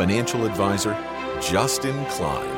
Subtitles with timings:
[0.00, 0.96] Financial Advisor,
[1.42, 2.48] Justin Klein.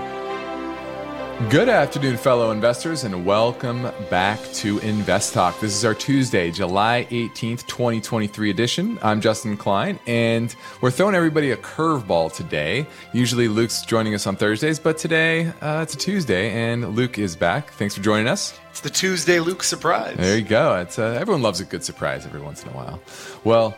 [1.51, 5.59] Good afternoon, fellow investors, and welcome back to Invest Talk.
[5.59, 8.97] This is our Tuesday, July 18th, 2023 edition.
[9.03, 12.87] I'm Justin Klein, and we're throwing everybody a curveball today.
[13.13, 17.35] Usually Luke's joining us on Thursdays, but today uh, it's a Tuesday, and Luke is
[17.35, 17.73] back.
[17.73, 18.57] Thanks for joining us.
[18.71, 20.17] It's the Tuesday Luke surprise.
[20.17, 20.77] There you go.
[20.77, 23.03] It's uh, everyone loves a good surprise every once in a while.
[23.43, 23.77] Well,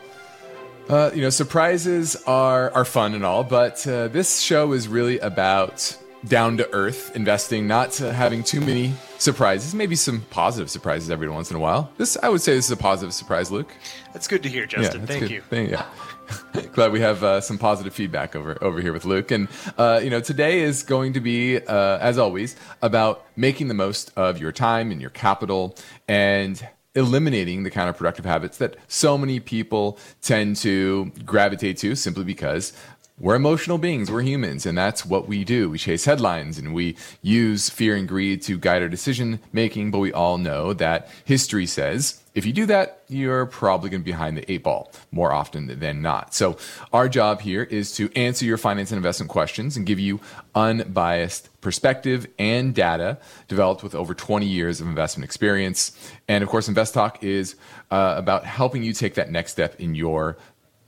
[0.89, 5.19] uh, you know, surprises are are fun and all, but uh, this show is really
[5.19, 11.29] about down to earth investing, not having too many surprises, maybe some positive surprises every
[11.29, 11.91] once in a while.
[11.97, 13.71] This, I would say, this is a positive surprise, Luke.
[14.13, 15.01] That's good to hear, Justin.
[15.01, 15.31] Yeah, Thank good.
[15.31, 15.41] you.
[15.41, 15.85] Thank, yeah.
[16.73, 19.29] Glad we have uh, some positive feedback over over here with Luke.
[19.31, 23.75] And uh, you know, today is going to be, uh, as always, about making the
[23.75, 25.75] most of your time and your capital
[26.07, 32.73] and eliminating the counterproductive habits that so many people tend to gravitate to simply because
[33.17, 35.69] we're emotional beings, we're humans, and that's what we do.
[35.69, 39.99] We chase headlines and we use fear and greed to guide our decision making, but
[39.99, 44.11] we all know that history says if you do that, you're probably going to be
[44.11, 46.33] behind the eight ball more often than not.
[46.33, 46.57] So,
[46.91, 50.19] our job here is to answer your finance and investment questions and give you
[50.53, 55.97] unbiased perspective and data developed with over 20 years of investment experience.
[56.27, 57.55] And of course, Invest Talk is
[57.89, 60.37] uh, about helping you take that next step in your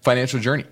[0.01, 0.65] financial journey.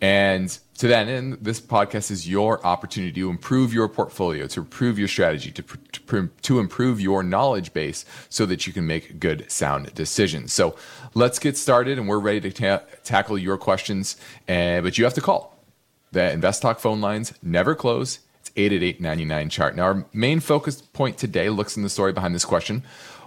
[0.00, 4.98] And to that end, this podcast is your opportunity to improve your portfolio, to improve
[4.98, 9.50] your strategy, to, to, to improve your knowledge base so that you can make good,
[9.50, 10.52] sound decisions.
[10.52, 10.74] So
[11.14, 14.16] let's get started, and we're ready to ta- tackle your questions.
[14.48, 15.56] Uh, but you have to call.
[16.10, 18.18] The Invest Talk phone lines never close.
[18.40, 19.76] It's 888 99 chart.
[19.76, 22.82] Now, our main focus point today looks in the story behind this question.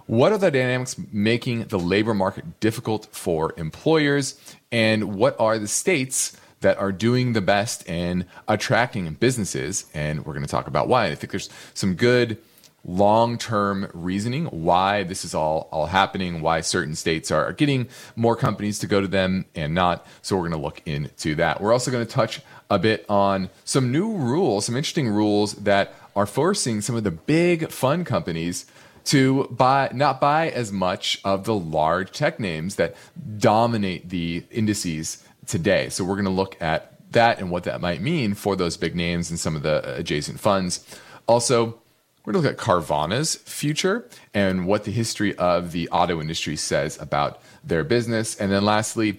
[0.06, 4.40] What are the dynamics making the labor market difficult for employers?
[4.72, 6.34] And what are the states?
[6.60, 9.86] That are doing the best in attracting businesses.
[9.94, 11.06] And we're going to talk about why.
[11.06, 12.38] I think there's some good
[12.84, 18.78] long-term reasoning why this is all all happening why certain states are getting more companies
[18.78, 21.90] to go to them and not so we're going to look into that we're also
[21.90, 26.80] going to touch a bit on some new rules some interesting rules that are forcing
[26.80, 28.64] some of the big fund companies
[29.04, 32.94] to buy not buy as much of the large tech names that
[33.38, 35.88] dominate the indices today.
[35.88, 38.94] So we're going to look at that and what that might mean for those big
[38.94, 40.84] names and some of the adjacent funds.
[41.26, 41.80] Also,
[42.24, 46.56] we're going to look at Carvana's future and what the history of the auto industry
[46.56, 48.36] says about their business.
[48.36, 49.18] And then lastly,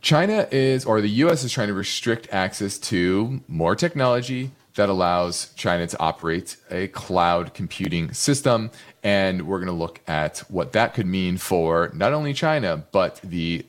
[0.00, 5.54] China is, or the US is trying to restrict access to more technology that allows
[5.54, 8.72] China to operate a cloud computing system.
[9.04, 13.20] And we're going to look at what that could mean for not only China, but
[13.22, 13.64] the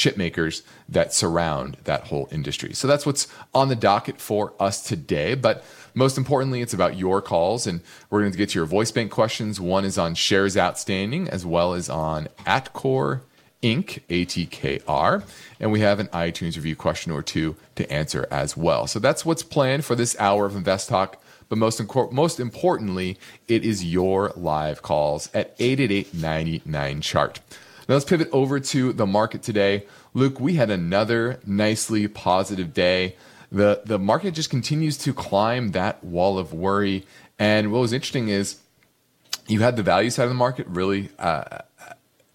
[0.00, 2.72] chip makers that surround that whole industry.
[2.72, 5.34] So that's what's on the docket for us today.
[5.34, 5.62] But
[5.94, 9.10] most importantly, it's about your calls, and we're going to get to your voice bank
[9.10, 9.60] questions.
[9.60, 13.20] One is on shares outstanding, as well as on Atkore
[13.62, 15.22] Inc., ATKR.
[15.60, 18.86] And we have an iTunes review question or two to answer as well.
[18.86, 21.22] So that's what's planned for this hour of Invest Talk.
[21.50, 23.18] But most, most importantly,
[23.48, 27.40] it is your live calls at 888 99 chart.
[27.90, 29.84] Now let's pivot over to the market today.
[30.14, 33.16] Luke, we had another nicely positive day.
[33.50, 37.04] The the market just continues to climb that wall of worry.
[37.36, 38.60] And what was interesting is
[39.48, 41.62] you had the value side of the market really uh,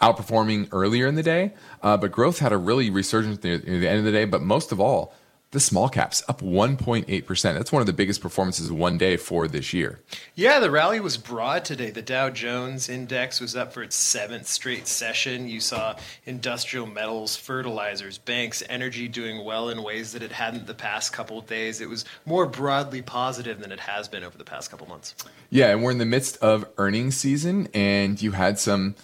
[0.01, 3.87] outperforming earlier in the day, uh, but growth had a really resurgence near, near the
[3.87, 4.25] end of the day.
[4.25, 5.13] But most of all,
[5.55, 7.41] the small caps up 1.8%.
[7.41, 10.01] That's one of the biggest performances one day for this year.
[10.35, 11.91] Yeah, the rally was broad today.
[11.91, 15.47] The Dow Jones index was up for its seventh straight session.
[15.47, 20.73] You saw industrial metals, fertilizers, banks, energy doing well in ways that it hadn't the
[20.73, 21.79] past couple of days.
[21.79, 25.15] It was more broadly positive than it has been over the past couple months.
[25.49, 28.95] Yeah, and we're in the midst of earnings season, and you had some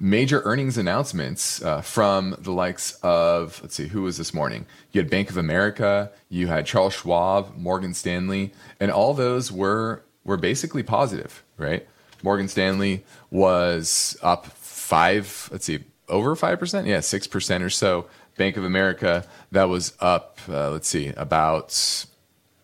[0.00, 4.66] major earnings announcements uh, from the likes of let's see who was this morning?
[4.92, 10.02] You had bank of america you had charles schwab morgan stanley and all those were
[10.24, 11.86] were basically positive right?
[12.22, 18.06] Morgan stanley was up five let's see over 5% yeah 6% or so.
[18.36, 22.06] Bank of america that was up uh, let's see about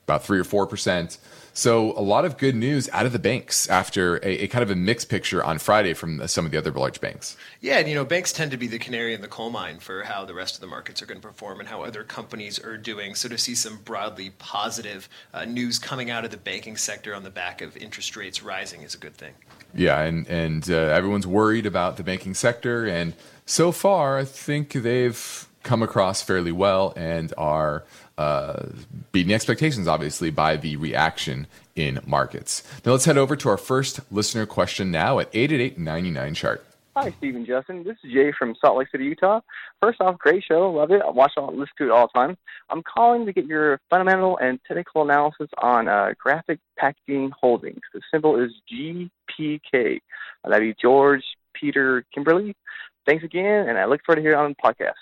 [0.04, 1.18] about three or four percent.
[1.56, 4.70] So a lot of good news out of the banks after a, a, kind of
[4.70, 7.36] a mixed picture on Friday from some of the other large banks.
[7.60, 10.02] Yeah, and you know, banks tend to be the canary in the coal mine for
[10.02, 12.76] how the rest of the markets are going to perform and how other companies are
[12.76, 13.14] doing.
[13.14, 17.22] So to see some broadly positive uh, news coming out of the banking sector on
[17.22, 19.34] the back of interest rates rising is a good thing.
[19.72, 23.14] Yeah, and and uh, everyone's worried about the banking sector, and
[23.46, 27.84] so far, I think they've come across fairly well and are
[29.12, 32.62] beating expectations, obviously, by the reaction in markets.
[32.84, 36.64] Now let's head over to our first listener question now at 888 chart.
[36.96, 37.82] Hi, Stephen Justin.
[37.82, 39.40] This is Jay from Salt Lake City, Utah.
[39.82, 40.70] First off, great show.
[40.70, 41.02] Love it.
[41.04, 42.38] I watch it, listen to it all the time.
[42.70, 47.80] I'm calling to get your fundamental and technical analysis on uh, Graphic Packaging Holdings.
[47.92, 49.98] The symbol is GPK.
[50.44, 52.54] That'd be George Peter Kimberly.
[53.06, 54.92] Thanks again, and I look forward to hearing on the podcast.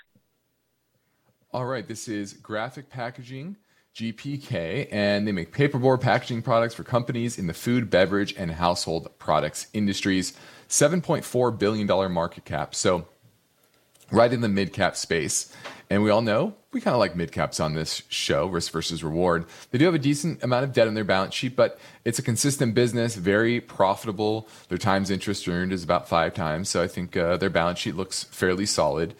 [1.54, 3.58] All right, this is Graphic Packaging,
[3.94, 9.10] GPK, and they make paperboard packaging products for companies in the food, beverage, and household
[9.18, 10.32] products industries.
[10.70, 12.74] $7.4 billion market cap.
[12.74, 13.06] So,
[14.10, 15.54] right in the mid cap space.
[15.92, 19.04] And we all know we kind of like mid caps on this show, risk versus
[19.04, 19.44] reward.
[19.70, 22.22] They do have a decent amount of debt on their balance sheet, but it's a
[22.22, 24.48] consistent business, very profitable.
[24.68, 26.70] Their times interest earned is about five times.
[26.70, 29.14] So I think uh, their balance sheet looks fairly solid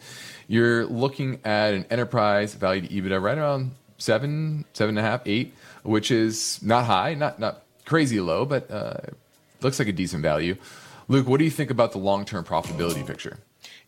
[0.47, 5.21] you're looking at an enterprise value to EBITDA right around seven, seven and a half,
[5.25, 5.53] eight,
[5.83, 8.97] which is not high, not not crazy low, but uh,
[9.61, 10.55] looks like a decent value.
[11.07, 13.39] Luke, what do you think about the long term profitability picture?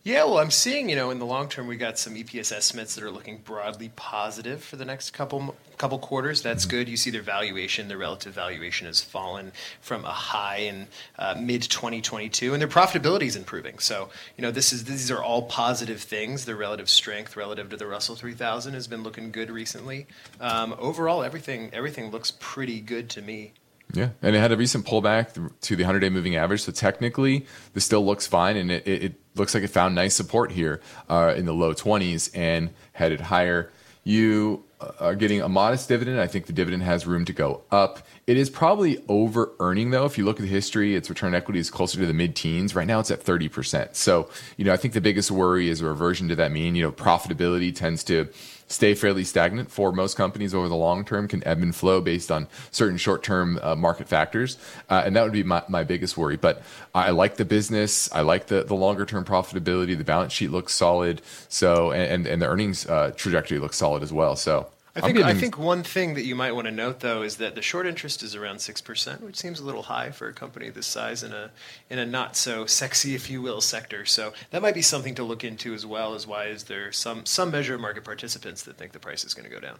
[0.06, 2.94] Yeah, well, I'm seeing, you know, in the long term, we got some EPS estimates
[2.94, 6.42] that are looking broadly positive for the next couple couple quarters.
[6.42, 6.76] That's mm-hmm.
[6.76, 6.88] good.
[6.88, 9.50] You see their valuation, their relative valuation has fallen
[9.80, 10.86] from a high in
[11.18, 13.80] uh, mid 2022, and their profitability is improving.
[13.80, 16.44] So, you know, this is these are all positive things.
[16.44, 20.06] Their relative strength relative to the Russell 3000 has been looking good recently.
[20.40, 23.54] Um, overall, everything everything looks pretty good to me.
[23.92, 26.62] Yeah, and it had a recent pullback to the 100 day moving average.
[26.62, 30.52] So technically, this still looks fine, and it, it looks like it found nice support
[30.52, 33.70] here uh, in the low 20s and headed higher.
[34.04, 36.20] You uh, are getting a modest dividend.
[36.20, 38.00] I think the dividend has room to go up.
[38.26, 40.04] It is probably over earning though.
[40.04, 42.74] If you look at the history, its return equity is closer to the mid teens.
[42.74, 43.94] Right now it's at 30%.
[43.94, 46.74] So, you know, I think the biggest worry is a reversion to that mean.
[46.74, 48.28] You know, profitability tends to
[48.66, 52.32] stay fairly stagnant for most companies over the long term, can ebb and flow based
[52.32, 54.58] on certain short term uh, market factors.
[54.90, 56.36] Uh, and that would be my, my biggest worry.
[56.36, 56.62] But
[56.96, 58.12] I like the business.
[58.12, 59.96] I like the, the longer term profitability.
[59.96, 61.22] The balance sheet looks solid.
[61.48, 64.34] So, and, and the earnings uh, trajectory looks solid as well.
[64.34, 67.36] So, I think I think one thing that you might want to note though is
[67.36, 70.32] that the short interest is around six percent, which seems a little high for a
[70.32, 71.50] company this size in a
[71.90, 74.06] in a not so sexy, if you will, sector.
[74.06, 76.14] So that might be something to look into as well.
[76.14, 79.34] As why is there some some measure of market participants that think the price is
[79.34, 79.78] going to go down?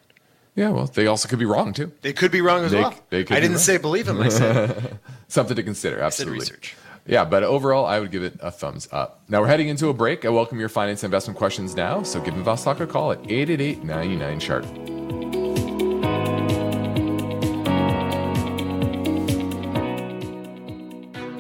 [0.55, 1.93] Yeah, well, they also could be wrong too.
[2.03, 2.95] They could be wrong as they, well.
[3.11, 4.21] They I didn't say believe them.
[4.21, 4.99] I said
[5.29, 6.01] something to consider.
[6.01, 6.41] Absolutely.
[6.41, 6.77] research.
[7.07, 9.23] Yeah, but overall, I would give it a thumbs up.
[9.29, 10.25] Now we're heading into a break.
[10.25, 12.03] I welcome your finance investment questions now.
[12.03, 14.67] So give Investtalk a call at 888 99 chart.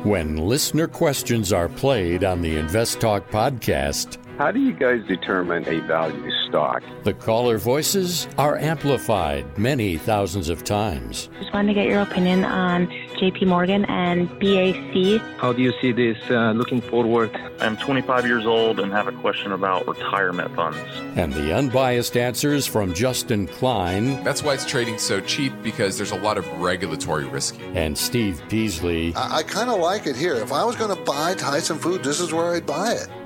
[0.04, 5.66] When listener questions are played on the Invest Talk podcast, how do you guys determine
[5.66, 6.82] a value stock?
[7.04, 11.30] The caller voices are amplified many thousands of times.
[11.40, 15.20] Just wanted to get your opinion on JP Morgan and BAC.
[15.38, 17.30] How do you see this uh, looking forward?
[17.60, 20.78] I'm 25 years old and have a question about retirement funds.
[21.16, 24.22] And the unbiased answers from Justin Klein.
[24.24, 27.58] That's why it's trading so cheap because there's a lot of regulatory risk.
[27.74, 29.14] And Steve Peasley.
[29.14, 30.34] I, I kind of like it here.
[30.34, 33.08] If I was going to buy Tyson Food, this is where I'd buy it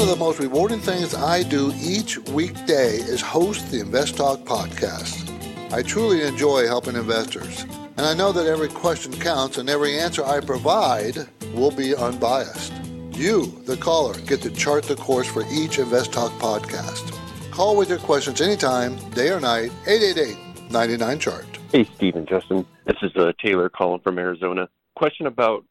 [0.00, 4.40] One of the most rewarding things I do each weekday is host the Invest Talk
[4.46, 5.30] podcast.
[5.74, 7.64] I truly enjoy helping investors,
[7.98, 12.72] and I know that every question counts and every answer I provide will be unbiased.
[13.12, 17.14] You, the caller, get to chart the course for each Invest Talk podcast.
[17.50, 21.44] Call with your questions anytime, day or night, 888 99 Chart.
[21.72, 22.64] Hey, Stephen Justin.
[22.86, 24.66] This is uh, Taylor calling from Arizona.
[24.96, 25.66] Question about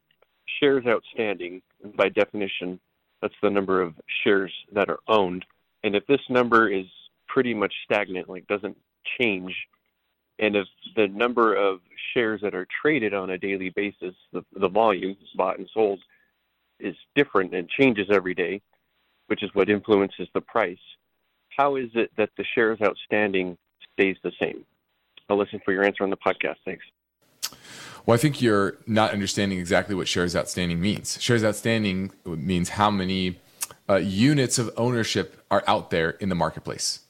[0.60, 1.62] shares outstanding.
[1.96, 2.78] By definition,
[3.22, 5.44] that's the number of shares that are owned.
[5.82, 6.86] And if this number is
[7.26, 8.76] pretty much stagnant, like doesn't
[9.18, 9.54] change,
[10.40, 11.80] And if the number of
[12.14, 16.00] shares that are traded on a daily basis, the, the volume bought and sold,
[16.80, 18.62] is different and changes every day,
[19.26, 20.78] which is what influences the price,
[21.56, 23.58] how is it that the shares outstanding
[23.92, 24.64] stays the same?
[25.28, 26.56] I'll listen for your answer on the podcast.
[26.64, 26.84] Thanks.
[28.06, 31.20] Well, I think you're not understanding exactly what shares outstanding means.
[31.20, 33.38] Shares outstanding means how many
[33.88, 37.00] uh, units of ownership are out there in the marketplace.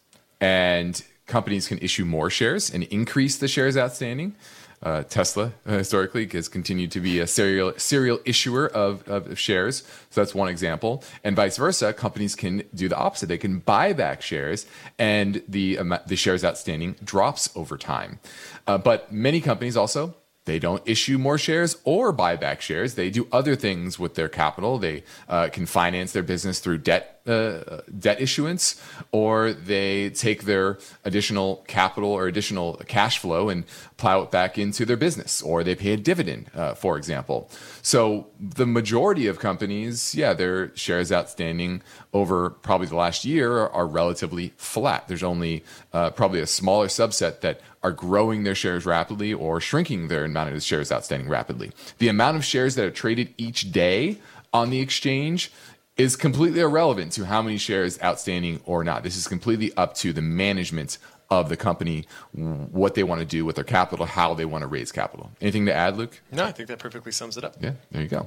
[0.40, 4.35] And companies can issue more shares and increase the shares outstanding.
[4.82, 9.85] Uh, Tesla uh, historically has continued to be a serial serial issuer of, of, shares,
[10.09, 11.04] so that's one example.
[11.23, 13.26] And vice versa, companies can do the opposite.
[13.26, 14.66] They can buy back shares,
[14.99, 18.20] and the um, the shares outstanding drops over time.
[18.66, 20.14] Uh, but many companies also
[20.47, 22.94] they don't issue more shares or buy back shares.
[22.94, 24.78] They do other things with their capital.
[24.78, 28.81] They uh, can finance their business through debt uh, debt issuance,
[29.12, 33.65] or they take their additional capital or additional cash flow and
[33.97, 37.50] plow it back into their business, or they pay a dividend, uh, for example.
[37.83, 43.71] So the majority of companies, yeah, their shares outstanding over probably the last year are,
[43.71, 45.09] are relatively flat.
[45.09, 50.09] There's only uh, probably a smaller subset that are growing their shares rapidly or shrinking
[50.09, 51.73] their amount of shares outstanding rapidly.
[51.99, 54.19] The amount of shares that are traded each day
[54.53, 55.53] on the exchange
[56.00, 59.02] is completely irrelevant to how many shares outstanding or not.
[59.02, 60.97] This is completely up to the management
[61.28, 64.66] of the company, what they want to do with their capital, how they want to
[64.66, 65.30] raise capital.
[65.40, 66.21] Anything to add, Luke?
[66.33, 67.57] No, I think that perfectly sums it up.
[67.61, 68.26] Yeah, there you go.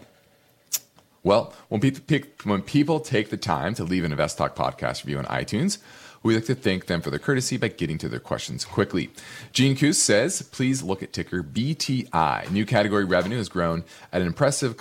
[1.24, 5.18] Well, when people, when people take the time to leave an Invest Talk podcast review
[5.18, 5.80] on iTunes,
[6.22, 9.10] we like to thank them for their courtesy by getting to their questions quickly.
[9.52, 12.52] Gene Coos says, please look at ticker BTI.
[12.52, 14.78] New category revenue has grown at an impressive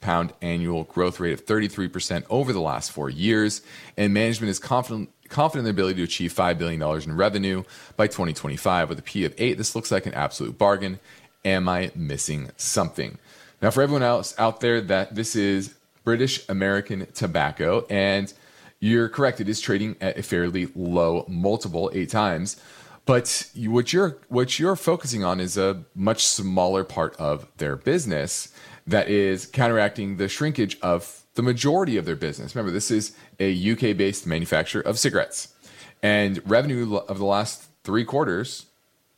[0.00, 3.62] compound annual growth rate of 33% over the last four years,
[3.96, 7.62] and management is confident confident in the ability to achieve $5 billion in revenue
[7.98, 9.58] by 2025 with a P of 8.
[9.58, 11.00] This looks like an absolute bargain.
[11.44, 13.18] Am I missing something?
[13.60, 18.32] Now, for everyone else out there, that this is British American Tobacco, and
[18.80, 19.42] you're correct.
[19.42, 22.56] It is trading at a fairly low multiple, eight times.
[23.04, 28.52] But what you're what you're focusing on is a much smaller part of their business
[28.88, 32.54] that is counteracting the shrinkage of the majority of their business.
[32.54, 35.54] Remember, this is a UK based manufacturer of cigarettes,
[36.02, 38.66] and revenue of the last three quarters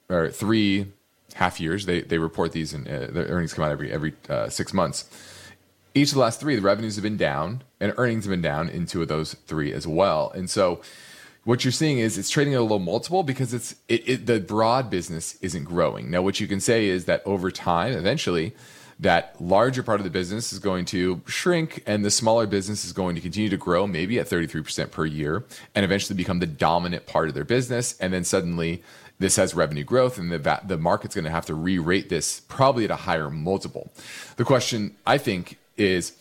[0.08, 0.86] or three
[1.34, 4.48] half years they they report these and uh, their earnings come out every every uh,
[4.48, 5.08] six months
[5.94, 8.68] each of the last three, the revenues have been down and earnings have been down
[8.68, 10.30] in two of those three as well.
[10.34, 10.80] And so
[11.44, 14.40] what you're seeing is it's trading at a low multiple because it's it, it, the
[14.40, 16.10] broad business isn't growing.
[16.10, 18.54] Now, what you can say is that over time, eventually,
[19.00, 22.92] that larger part of the business is going to shrink and the smaller business is
[22.92, 27.06] going to continue to grow, maybe at 33% per year, and eventually become the dominant
[27.06, 27.98] part of their business.
[27.98, 28.82] And then suddenly,
[29.18, 32.84] this has revenue growth, and the the market's going to have to re-rate this probably
[32.84, 33.92] at a higher multiple.
[34.36, 36.14] The question I think is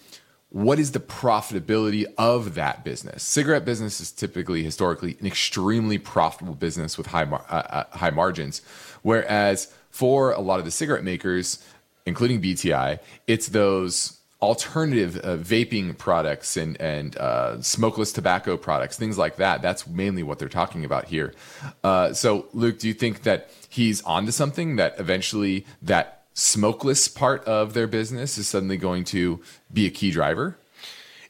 [0.50, 3.24] what is the profitability of that business?
[3.24, 8.09] Cigarette business is typically historically an extremely profitable business with high mar- uh, uh, high
[8.09, 8.62] margins,
[9.01, 11.63] whereas for a lot of the cigarette makers,
[12.10, 19.18] including BTI, it's those alternative uh, vaping products and and uh, smokeless tobacco products, things
[19.18, 19.62] like that.
[19.62, 21.34] That's mainly what they're talking about here.
[21.84, 27.44] Uh, so, Luke, do you think that he's onto something that eventually that smokeless part
[27.46, 30.58] of their business is suddenly going to be a key driver?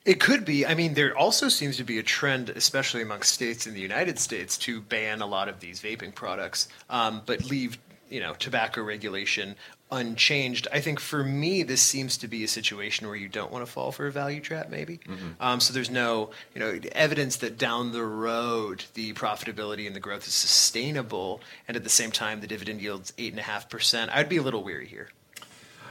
[0.05, 0.65] It could be.
[0.65, 4.17] I mean, there also seems to be a trend, especially among states in the United
[4.17, 7.77] States, to ban a lot of these vaping products, um, but leave
[8.09, 9.55] you know tobacco regulation
[9.91, 10.67] unchanged.
[10.71, 13.71] I think for me, this seems to be a situation where you don't want to
[13.71, 14.99] fall for a value trap, maybe.
[14.99, 15.29] Mm-hmm.
[15.39, 19.99] Um, so there's no, you know, evidence that down the road the profitability and the
[19.99, 23.69] growth is sustainable, and at the same time the dividend yields eight and a half
[23.69, 24.11] percent.
[24.13, 25.09] I'd be a little weary here.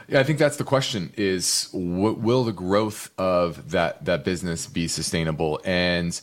[0.07, 4.65] Yeah, I think that's the question: is w- will the growth of that that business
[4.65, 5.59] be sustainable?
[5.63, 6.19] And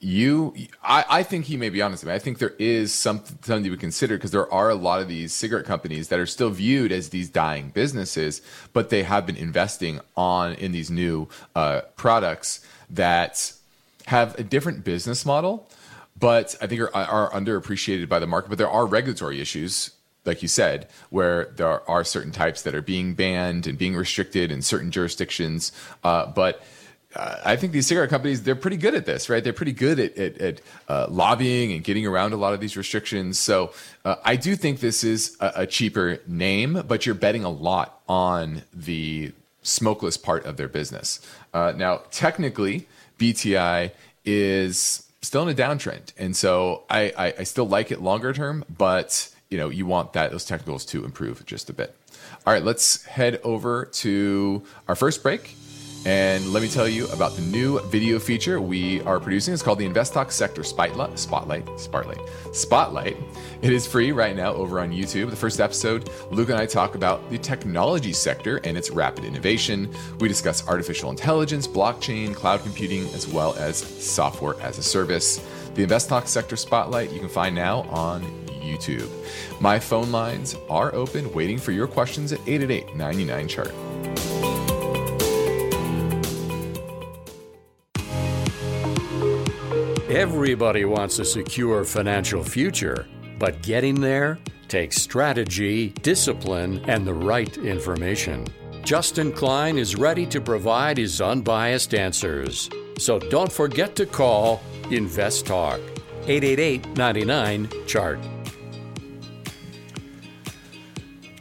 [0.00, 2.14] you I, I think he may be honest with me.
[2.14, 5.32] I think there is something, to be considered because there are a lot of these
[5.32, 8.40] cigarette companies that are still viewed as these dying businesses,
[8.72, 13.52] but they have been investing on in these new uh, products that
[14.06, 15.68] have a different business model,
[16.18, 18.50] but I think are, are underappreciated by the market.
[18.50, 19.92] But there are regulatory issues
[20.24, 24.52] like you said, where there are certain types that are being banned and being restricted
[24.52, 25.72] in certain jurisdictions.
[26.04, 26.62] Uh, but
[27.16, 29.42] I think these cigarette companies, they're pretty good at this, right?
[29.42, 32.76] They're pretty good at, at, at uh, lobbying and getting around a lot of these
[32.76, 33.38] restrictions.
[33.38, 33.72] So
[34.04, 38.02] uh, I do think this is a, a, cheaper name, but you're betting a lot
[38.08, 41.20] on the smokeless part of their business.
[41.54, 42.86] Uh, now, technically,
[43.18, 43.92] BTI
[44.26, 46.12] is still in a downtrend.
[46.18, 50.12] And so I, I, I still like it longer term, but you know you want
[50.12, 51.94] that those technicals to improve just a bit.
[52.46, 55.54] All right, let's head over to our first break.
[56.04, 59.52] And let me tell you about the new video feature we are producing.
[59.52, 61.18] It's called the InvestTalk Sector Spotlight.
[61.18, 61.78] Spotlight.
[61.78, 62.20] Spotlight.
[62.52, 63.16] Spotlight.
[63.62, 65.30] It is free right now over on YouTube.
[65.30, 69.92] The first episode, Luke and I talk about the technology sector and its rapid innovation.
[70.20, 75.38] We discuss artificial intelligence, blockchain, cloud computing, as well as software as a service.
[75.74, 78.22] The InvestTalk Sector Spotlight you can find now on
[78.60, 79.10] YouTube.
[79.60, 83.74] My phone lines are open, waiting for your questions at 888 99 chart.
[90.10, 93.06] Everybody wants a secure financial future,
[93.38, 98.46] but getting there takes strategy, discipline, and the right information.
[98.84, 102.70] Justin Klein is ready to provide his unbiased answers.
[102.96, 105.78] So don't forget to call Invest Talk
[106.22, 108.18] 888 99 Chart.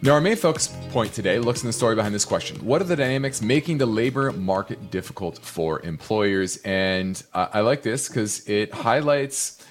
[0.02, 2.86] Now, our main focus point today looks in the story behind this question What are
[2.86, 6.58] the dynamics making the labor market difficult for employers?
[6.66, 9.64] And uh, I like this because it highlights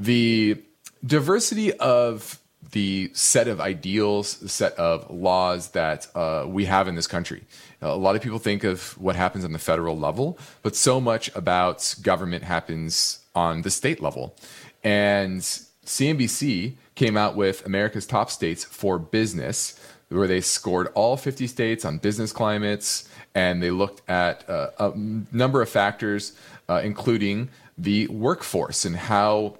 [0.00, 0.60] the
[1.06, 2.40] diversity of
[2.72, 7.44] the set of ideals, the set of laws that uh, we have in this country.
[7.80, 11.30] A lot of people think of what happens on the federal level, but so much
[11.36, 14.34] about government happens on the state level.
[14.82, 21.46] And CNBC came out with America's top states for business, where they scored all 50
[21.46, 26.32] states on business climates, and they looked at uh, a number of factors,
[26.68, 29.58] uh, including the workforce and how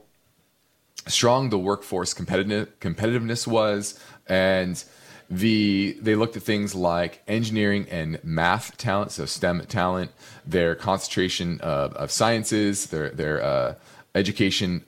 [1.07, 4.83] strong the workforce competitive, competitiveness was, and
[5.29, 10.13] the they looked at things like engineering and math talent, so STEM talent,
[10.47, 13.75] their concentration of, of sciences, their their uh,
[14.15, 14.85] education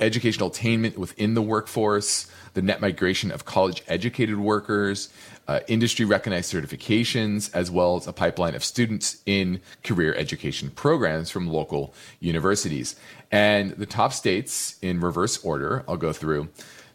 [0.00, 5.08] educational attainment within the workforce, the net migration of college educated workers,
[5.46, 11.30] uh, industry recognized certifications, as well as a pipeline of students in career education programs
[11.30, 12.96] from local universities.
[13.30, 16.48] And the top states in reverse order, I'll go through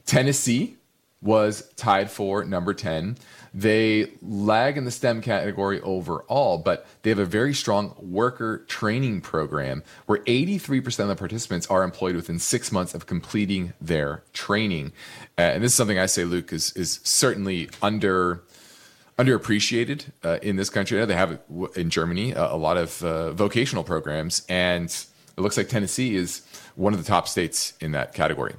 [0.06, 0.78] Tennessee
[1.24, 3.17] was tied for number 10.
[3.54, 9.22] They lag in the STEM category overall, but they have a very strong worker training
[9.22, 14.92] program where 83% of the participants are employed within six months of completing their training.
[15.38, 18.44] Uh, and this is something I say, Luke, is, is certainly under
[19.20, 21.06] underappreciated uh, in this country.
[21.06, 21.39] They have
[21.76, 26.42] in Germany, uh, a lot of uh, vocational programs, and it looks like Tennessee is
[26.76, 28.56] one of the top states in that category.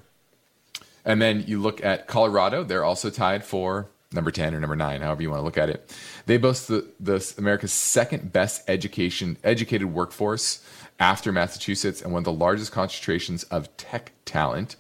[1.04, 5.00] And then you look at Colorado; they're also tied for number 10 or number 9
[5.00, 5.94] however you want to look at it
[6.27, 10.64] they boast the, the america's second best education educated workforce
[10.98, 14.77] after massachusetts and one of the largest concentrations of tech talent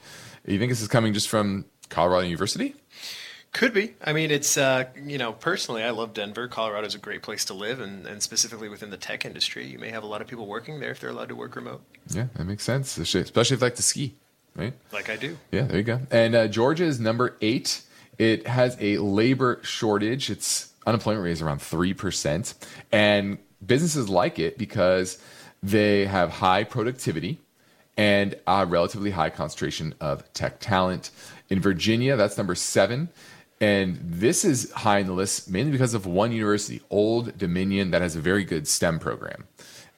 [0.46, 2.74] you think this is coming just from colorado university
[3.54, 3.94] could be.
[4.04, 6.48] I mean, it's uh, you know personally, I love Denver.
[6.48, 9.78] Colorado is a great place to live, and, and specifically within the tech industry, you
[9.78, 11.80] may have a lot of people working there if they're allowed to work remote.
[12.08, 14.14] Yeah, that makes sense, especially if they like to ski,
[14.56, 14.74] right?
[14.92, 15.38] Like I do.
[15.52, 16.00] Yeah, there you go.
[16.10, 17.80] And uh, Georgia is number eight.
[18.18, 20.30] It has a labor shortage.
[20.30, 22.54] Its unemployment rate is around 3%.
[22.92, 25.18] And businesses like it because
[25.62, 27.40] they have high productivity
[27.96, 31.10] and a relatively high concentration of tech talent.
[31.48, 33.08] In Virginia, that's number seven.
[33.60, 38.02] And this is high in the list mainly because of one university, Old Dominion, that
[38.02, 39.44] has a very good STEM program.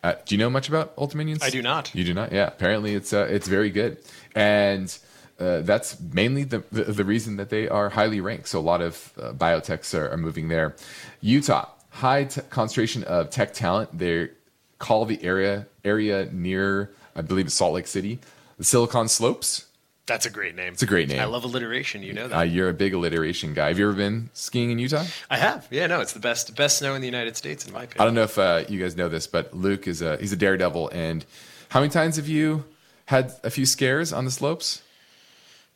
[0.02, 1.38] Uh, do you know much about Old Dominion?
[1.42, 1.92] I do not.
[1.94, 2.30] You do not?
[2.30, 2.46] Yeah.
[2.46, 3.98] Apparently, it's uh, it's very good.
[4.34, 4.96] And
[5.38, 8.48] uh, that's mainly the, the, the reason that they are highly ranked.
[8.48, 10.74] So a lot of uh, biotechs are, are, moving there.
[11.20, 13.96] Utah, high t- concentration of tech talent.
[13.96, 14.30] They
[14.78, 18.18] call the area area near, I believe, Salt Lake City,
[18.56, 19.66] the Silicon Slopes.
[20.06, 20.72] That's a great name.
[20.72, 21.20] It's a great name.
[21.20, 22.02] I love alliteration.
[22.02, 22.38] You know that.
[22.38, 23.68] Uh, you're a big alliteration guy.
[23.68, 25.04] Have you ever been skiing in Utah?
[25.28, 25.66] I have.
[25.70, 28.00] Yeah, no, it's the best best snow in the United States, in my opinion.
[28.00, 30.36] I don't know if uh, you guys know this, but Luke is a he's a
[30.36, 30.90] daredevil.
[30.90, 31.26] And
[31.70, 32.64] how many times have you
[33.06, 34.80] had a few scares on the slopes?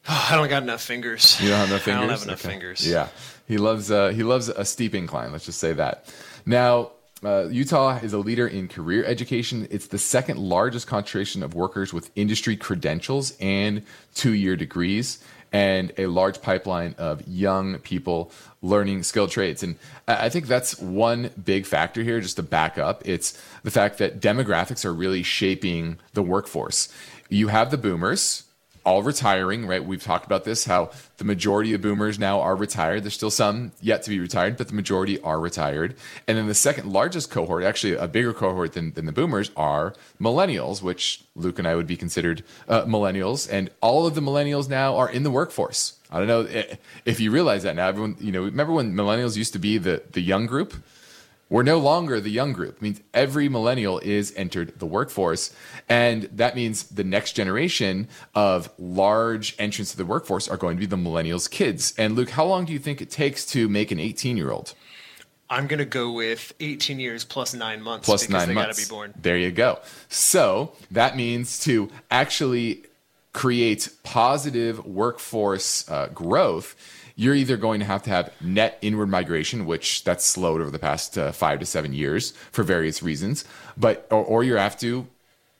[0.08, 1.40] Oh, I don't got enough fingers.
[1.40, 1.98] You don't have enough fingers.
[2.02, 2.48] I don't have enough okay.
[2.48, 2.86] fingers.
[2.86, 3.08] Yeah,
[3.46, 5.32] he loves uh, he loves a steep incline.
[5.32, 6.12] Let's just say that.
[6.46, 9.68] Now, uh, Utah is a leader in career education.
[9.70, 13.82] It's the second largest concentration of workers with industry credentials and
[14.14, 18.32] two year degrees, and a large pipeline of young people
[18.62, 19.62] learning skilled trades.
[19.62, 23.02] And I think that's one big factor here, just to back up.
[23.06, 26.88] It's the fact that demographics are really shaping the workforce.
[27.28, 28.44] You have the boomers
[28.90, 29.84] all retiring, right?
[29.84, 33.04] We've talked about this, how the majority of boomers now are retired.
[33.04, 35.94] There's still some yet to be retired, but the majority are retired.
[36.26, 39.94] And then the second largest cohort, actually a bigger cohort than, than the boomers, are
[40.20, 43.48] millennials, which Luke and I would be considered uh, millennials.
[43.48, 45.94] And all of the millennials now are in the workforce.
[46.10, 46.74] I don't know eh,
[47.04, 47.86] if you realize that now.
[47.86, 50.74] Everyone, you know, remember when millennials used to be the, the young group?
[51.50, 52.76] We're no longer the young group.
[52.76, 55.52] It means every millennial is entered the workforce.
[55.88, 60.80] And that means the next generation of large entrants to the workforce are going to
[60.80, 61.92] be the millennials' kids.
[61.98, 64.74] And Luke, how long do you think it takes to make an 18 year old?
[65.50, 68.06] I'm going to go with 18 years plus nine months.
[68.06, 68.78] Plus because nine they months.
[68.78, 69.14] got to be born.
[69.20, 69.80] There you go.
[70.08, 72.84] So that means to actually
[73.32, 76.76] create positive workforce uh, growth,
[77.20, 80.78] you're either going to have to have net inward migration, which that's slowed over the
[80.78, 83.44] past uh, five to seven years for various reasons,
[83.76, 85.06] but or, or you have to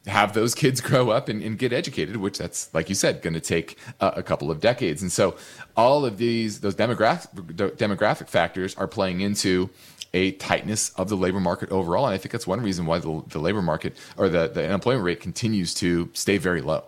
[0.07, 3.35] have those kids grow up and, and get educated, which that's like you said, going
[3.35, 5.03] to take a couple of decades.
[5.03, 5.37] And so
[5.77, 7.29] all of these those demographic
[7.77, 9.69] demographic factors are playing into
[10.15, 12.07] a tightness of the labor market overall.
[12.07, 15.05] And I think that's one reason why the, the labor market or the, the unemployment
[15.05, 16.85] rate continues to stay very low.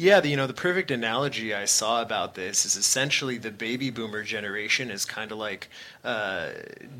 [0.00, 3.90] Yeah, the, you know, the perfect analogy I saw about this is essentially the baby
[3.90, 5.68] boomer generation is kind of like
[6.02, 6.52] uh,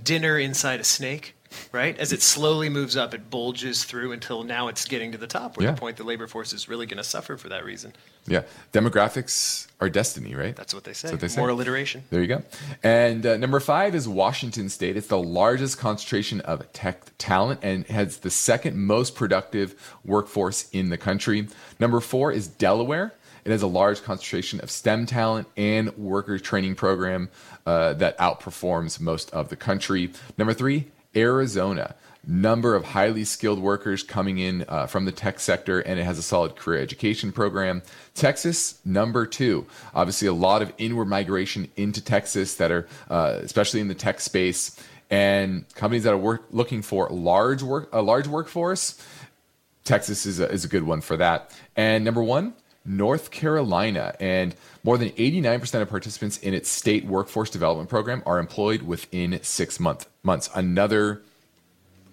[0.05, 1.35] dinner inside a snake,
[1.73, 1.99] right?
[1.99, 5.57] As it slowly moves up, it bulges through until now it's getting to the top,
[5.57, 5.73] where Yeah.
[5.73, 7.93] the point the labor force is really going to suffer for that reason.
[8.27, 10.55] Yeah, demographics are destiny, right?
[10.55, 11.09] That's what they say.
[11.09, 11.41] That's what they say.
[11.41, 12.05] More alliteration.
[12.11, 12.43] There you go.
[12.83, 14.97] And uh, number five is Washington State.
[14.97, 20.91] It's the largest concentration of tech talent and has the second most productive workforce in
[20.91, 21.49] the country.
[21.79, 23.15] Number four is Delaware.
[23.45, 27.31] It has a large concentration of STEM talent and worker training program
[27.65, 30.13] uh, that outperforms most of the country.
[30.37, 31.95] Number three, Arizona.
[32.27, 36.19] Number of highly skilled workers coming in uh, from the tech sector, and it has
[36.19, 37.83] a solid career education program.
[38.15, 39.67] Texas, number two.
[39.95, 44.21] Obviously, a lot of inward migration into Texas that are, uh, especially in the tech
[44.21, 49.03] space, and companies that are work, looking for large work, a large workforce.
[49.85, 51.59] Texas is a, is a good one for that.
[51.75, 52.53] And number one,
[52.85, 54.15] North Carolina.
[54.21, 59.39] And more than 89% of participants in its state workforce development program are employed within
[59.43, 60.49] six month, months.
[60.55, 61.23] Another,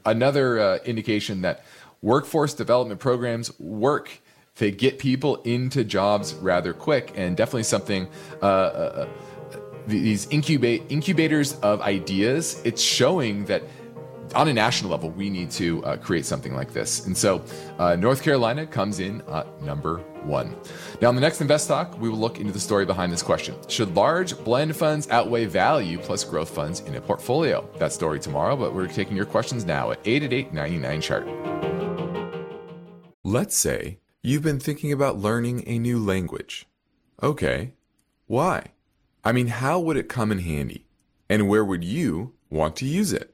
[0.05, 1.63] another uh, indication that
[2.01, 4.21] workforce development programs work.
[4.57, 8.07] They get people into jobs rather quick, and definitely something.
[8.41, 9.07] Uh, uh,
[9.85, 12.61] these incubate incubators of ideas.
[12.65, 13.63] It's showing that
[14.35, 17.05] on a national level, we need to uh, create something like this.
[17.05, 17.43] And so,
[17.79, 20.55] uh, North Carolina comes in at number one.
[21.01, 23.55] Now, in the next Invest Talk, we will look into the story behind this question
[23.67, 27.67] Should large blend funds outweigh value plus growth funds in a portfolio?
[27.77, 31.27] That story tomorrow, but we're taking your questions now at 888 99 chart.
[33.23, 36.65] Let's say you've been thinking about learning a new language.
[37.21, 37.73] Okay,
[38.27, 38.67] why?
[39.23, 40.85] I mean, how would it come in handy?
[41.29, 43.33] And where would you want to use it?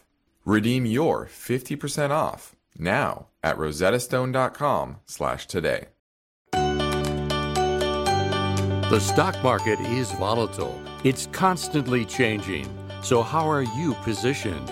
[0.45, 5.87] Redeem your 50% off now at rosettastone.com slash today.
[8.91, 10.81] The stock market is volatile.
[11.03, 12.67] It's constantly changing.
[13.03, 14.69] So, how are you positioned?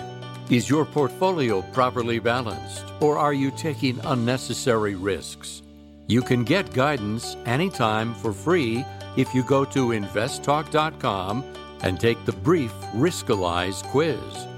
[0.50, 5.62] Is your portfolio properly balanced, or are you taking unnecessary risks?
[6.06, 8.84] You can get guidance anytime for free
[9.16, 11.44] if you go to investtalk.com
[11.82, 14.49] and take the brief Riskalyze quiz.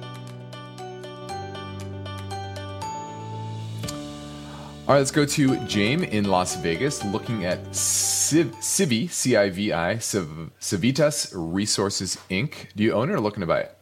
[4.92, 9.48] All right, let's go to James in Las Vegas looking at Civ- Civi, C I
[9.48, 12.66] V I, Civ- Civitas Resources Inc.
[12.76, 13.78] Do you own it or looking to buy it?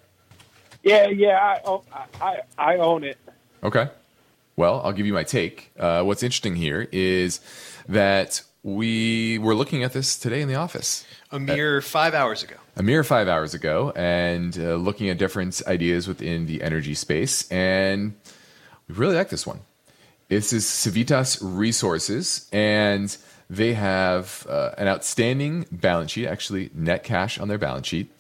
[0.85, 1.83] Yeah, yeah, I, own-
[2.21, 3.19] I, I own it.
[3.65, 3.89] Okay.
[4.55, 5.73] Well, I'll give you my take.
[5.77, 7.41] Uh, what's interesting here is
[7.89, 11.05] that we were looking at this today in the office.
[11.33, 12.55] A mere five hours ago.
[12.77, 17.51] a mere five hours ago and uh, looking at different ideas within the energy space.
[17.51, 18.15] And
[18.87, 19.63] we really like this one.
[20.31, 23.17] This is Civitas Resources, and
[23.51, 28.13] they have uh, an outstanding balance sheet, actually, net cash on their balance sheet.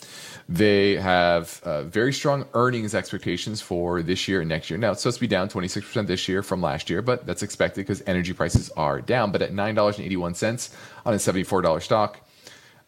[0.48, 4.76] They have uh, very strong earnings expectations for this year and next year.
[4.76, 7.82] Now, it's supposed to be down 26% this year from last year, but that's expected
[7.82, 9.30] because energy prices are down.
[9.30, 10.74] But at $9.81
[11.06, 12.26] on a $74 stock,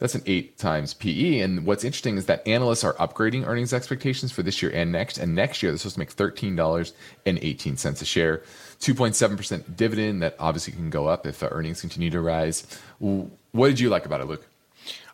[0.02, 1.38] that's an eight times PE.
[1.38, 5.16] And what's interesting is that analysts are upgrading earnings expectations for this year and next.
[5.16, 8.42] And next year, they're supposed to make $13.18 a share,
[8.82, 12.66] 2.7% dividend that obviously can go up if the earnings continue to rise.
[12.98, 14.44] What did you like about it, Luke?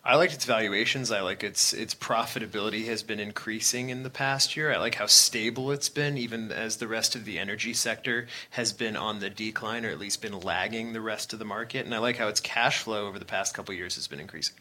[0.09, 1.12] I liked its valuations.
[1.12, 4.72] I like its its profitability has been increasing in the past year.
[4.72, 8.72] I like how stable it's been, even as the rest of the energy sector has
[8.72, 11.85] been on the decline, or at least been lagging the rest of the market.
[11.85, 14.20] And I like how its cash flow over the past couple of years has been
[14.20, 14.57] increasing.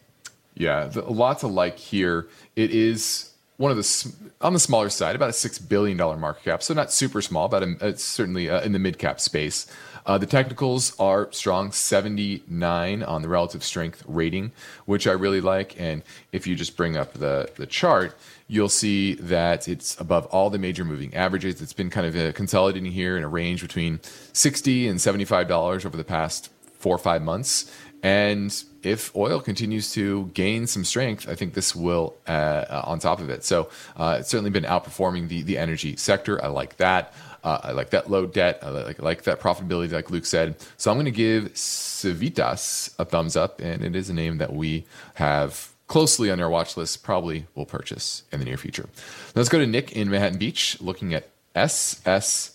[0.53, 2.27] Yeah, the, a lot to like here.
[2.57, 6.43] It is one of the on the smaller side, about a six billion dollar market
[6.43, 9.67] cap, so not super small, but um, it's certainly uh, in the mid cap space.
[10.05, 14.53] Uh, the technicals are strong, 79 on the relative strength rating,
[14.85, 15.77] which I really like.
[15.77, 18.15] And if you just bring up the the chart,
[18.47, 21.61] you'll see that it's above all the major moving averages.
[21.61, 23.99] It's been kind of uh, consolidating here in a range between
[24.33, 27.71] 60 and 75 dollars over the past four or five months.
[28.03, 33.19] And if oil continues to gain some strength, I think this will uh, on top
[33.19, 33.43] of it.
[33.43, 36.43] So uh, it's certainly been outperforming the the energy sector.
[36.43, 37.13] I like that.
[37.43, 38.59] Uh, I like that low debt.
[38.61, 40.55] I like, like that profitability, like Luke said.
[40.77, 44.53] So I'm going to give Civitas a thumbs up, and it is a name that
[44.53, 47.03] we have closely on our watch list.
[47.03, 48.89] Probably will purchase in the near future.
[49.35, 52.53] Let's go to Nick in Manhattan Beach, looking at SSTK,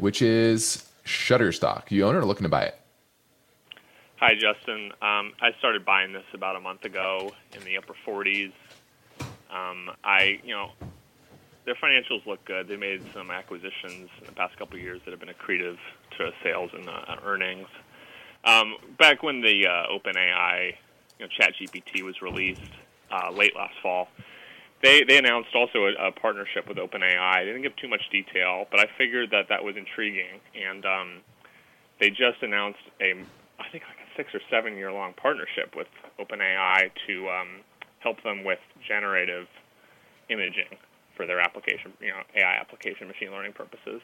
[0.00, 1.90] which is Shutterstock.
[1.90, 2.78] You own it or looking to buy it?
[4.26, 4.86] Hi, Justin.
[5.02, 8.54] Um, I started buying this about a month ago in the upper 40s.
[9.50, 10.70] Um, I, you know,
[11.66, 12.66] their financials look good.
[12.66, 15.76] They made some acquisitions in the past couple years that have been accretive
[16.16, 17.68] to sales and uh, earnings.
[18.46, 20.72] Um, back when the uh, OpenAI,
[21.18, 22.62] you know, ChatGPT was released
[23.12, 24.08] uh, late last fall,
[24.82, 27.40] they they announced also a, a partnership with OpenAI.
[27.40, 31.20] They didn't give too much detail, but I figured that that was intriguing, and um,
[32.00, 33.22] they just announced a
[33.58, 33.84] I think
[34.16, 37.48] six or seven year long partnership with OpenAI to um,
[38.00, 39.46] help them with generative
[40.28, 40.78] imaging
[41.16, 44.00] for their application, you know, AI application, machine learning purposes.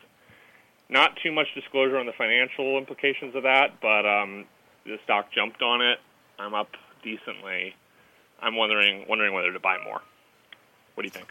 [0.88, 4.44] Not too much disclosure on the financial implications of that, but um,
[4.84, 5.98] the stock jumped on it.
[6.38, 6.70] I'm up
[7.02, 7.74] decently.
[8.40, 10.00] I'm wondering wondering whether to buy more.
[10.94, 11.28] What do you think?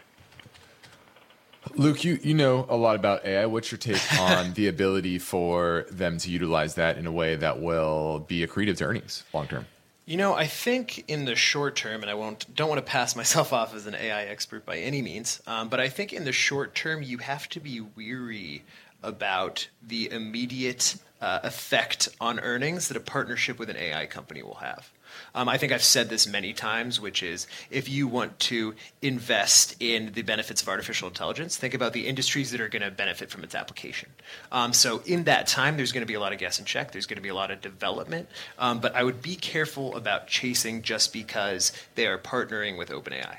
[1.75, 3.45] Luke, you, you know a lot about AI.
[3.45, 7.61] What's your take on the ability for them to utilize that in a way that
[7.61, 9.65] will be accretive to earnings long term?
[10.05, 13.15] You know, I think in the short term, and I won't don't want to pass
[13.15, 16.31] myself off as an AI expert by any means, um, but I think in the
[16.31, 18.63] short term you have to be weary
[19.03, 24.55] about the immediate uh, effect on earnings that a partnership with an AI company will
[24.55, 24.91] have.
[25.35, 29.75] Um, I think I've said this many times, which is if you want to invest
[29.79, 33.29] in the benefits of artificial intelligence, think about the industries that are going to benefit
[33.29, 34.09] from its application.
[34.51, 36.91] Um, so, in that time, there's going to be a lot of guess and check,
[36.91, 38.27] there's going to be a lot of development,
[38.57, 43.37] um, but I would be careful about chasing just because they are partnering with OpenAI.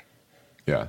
[0.67, 0.87] Yeah.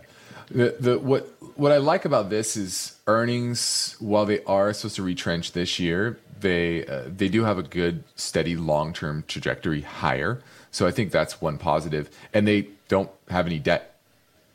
[0.50, 3.96] The, the what what I like about this is earnings.
[4.00, 8.04] While they are supposed to retrench this year, they uh, they do have a good
[8.16, 10.42] steady long term trajectory higher.
[10.70, 13.96] So I think that's one positive, and they don't have any debt,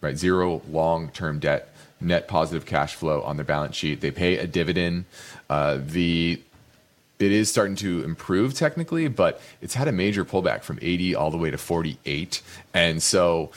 [0.01, 0.17] right?
[0.17, 4.01] Zero long term debt, net positive cash flow on their balance sheet.
[4.01, 5.05] They pay a dividend.
[5.49, 6.41] Uh, the
[7.19, 11.31] it is starting to improve technically, but it's had a major pullback from 80 all
[11.31, 12.43] the way to 48.
[12.75, 13.49] And so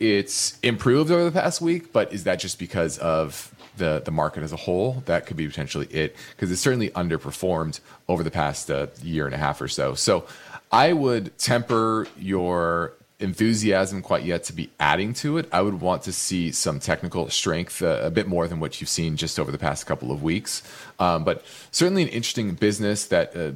[0.00, 4.42] it's improved over the past week, but is that just because of the, the market
[4.42, 5.02] as a whole?
[5.06, 9.34] That could be potentially it, because it's certainly underperformed over the past uh, year and
[9.34, 9.94] a half or so.
[9.94, 10.26] So
[10.72, 15.48] I would temper your enthusiasm quite yet to be adding to it.
[15.52, 18.90] I would want to see some technical strength uh, a bit more than what you've
[18.90, 20.62] seen just over the past couple of weeks.
[20.98, 23.52] Um, but certainly an interesting business that, uh,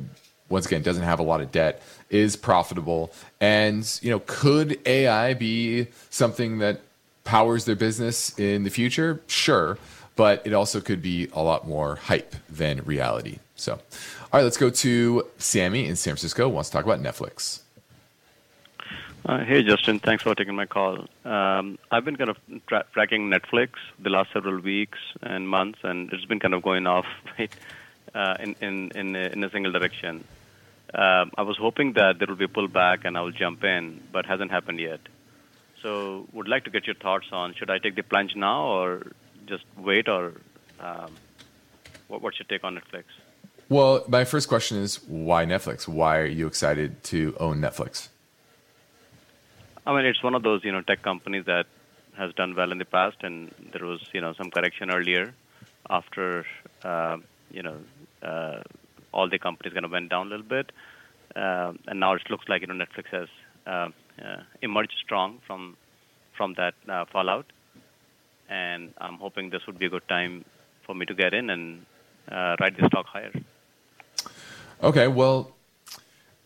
[0.49, 5.35] once again, doesn't have a lot of debt is profitable, and you know, could AI
[5.35, 6.81] be something that
[7.25, 9.21] powers their business in the future?
[9.27, 9.77] Sure,
[10.19, 13.39] but it also could be a lot more hype than reality.
[13.55, 13.81] So, all
[14.33, 16.49] right, let's go to Sammy in San Francisco.
[16.49, 17.61] Wants to talk about Netflix.
[19.25, 20.01] Uh, hey, Justin.
[20.01, 21.07] Thanks for taking my call.
[21.25, 26.13] Um, I've been kind of tra- tracking Netflix the last several weeks and months, and
[26.13, 27.07] it's been kind of going off
[27.39, 27.53] right,
[28.13, 30.25] uh, in, in, in, a, in a single direction.
[30.95, 34.03] Um, I was hoping that there would be a pullback and I will jump in,
[34.11, 35.01] but hasn't happened yet.
[35.81, 39.13] So, would like to get your thoughts on should I take the plunge now or
[39.49, 40.35] just wait, or
[40.81, 41.13] um,
[42.09, 43.05] what, what's your take on Netflix?
[43.69, 45.87] Well, my first question is why Netflix?
[45.87, 48.09] Why are you excited to own Netflix?
[49.87, 51.67] I mean, it's one of those you know tech companies that
[52.17, 55.35] has done well in the past, and there was you know some correction earlier
[55.91, 56.47] after
[56.83, 57.19] uh,
[57.51, 57.77] you know
[58.23, 58.63] uh,
[59.13, 60.73] all the companies kind of went down a little bit,
[61.37, 63.29] uh, and now it looks like you know Netflix has
[63.67, 63.89] uh,
[64.25, 65.77] uh, emerged strong from
[66.37, 67.47] from that uh, fallout,
[68.49, 70.45] and I'm hoping this would be a good time
[70.85, 71.85] for me to get in and
[72.31, 73.33] uh, ride the stock higher.
[74.83, 75.53] Okay, well,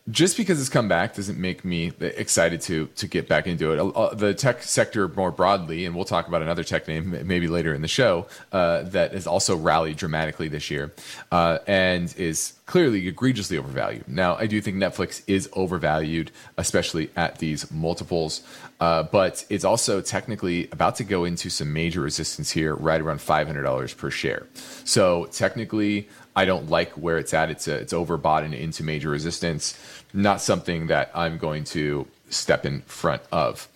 [0.09, 3.79] just because it's come back doesn't make me excited to to get back into it.
[3.79, 7.73] Uh, the tech sector more broadly, and we'll talk about another tech name maybe later
[7.73, 10.91] in the show uh, that has also rallied dramatically this year
[11.31, 14.07] uh, and is clearly egregiously overvalued.
[14.07, 18.41] Now, I do think Netflix is overvalued, especially at these multiples,
[18.81, 23.21] uh, but it's also technically about to go into some major resistance here, right around
[23.21, 24.47] five hundred dollars per share.
[24.83, 26.09] So technically.
[26.35, 27.49] I don't like where it's at.
[27.49, 29.77] It's a, it's overbought and into major resistance.
[30.13, 33.67] Not something that I'm going to step in front of.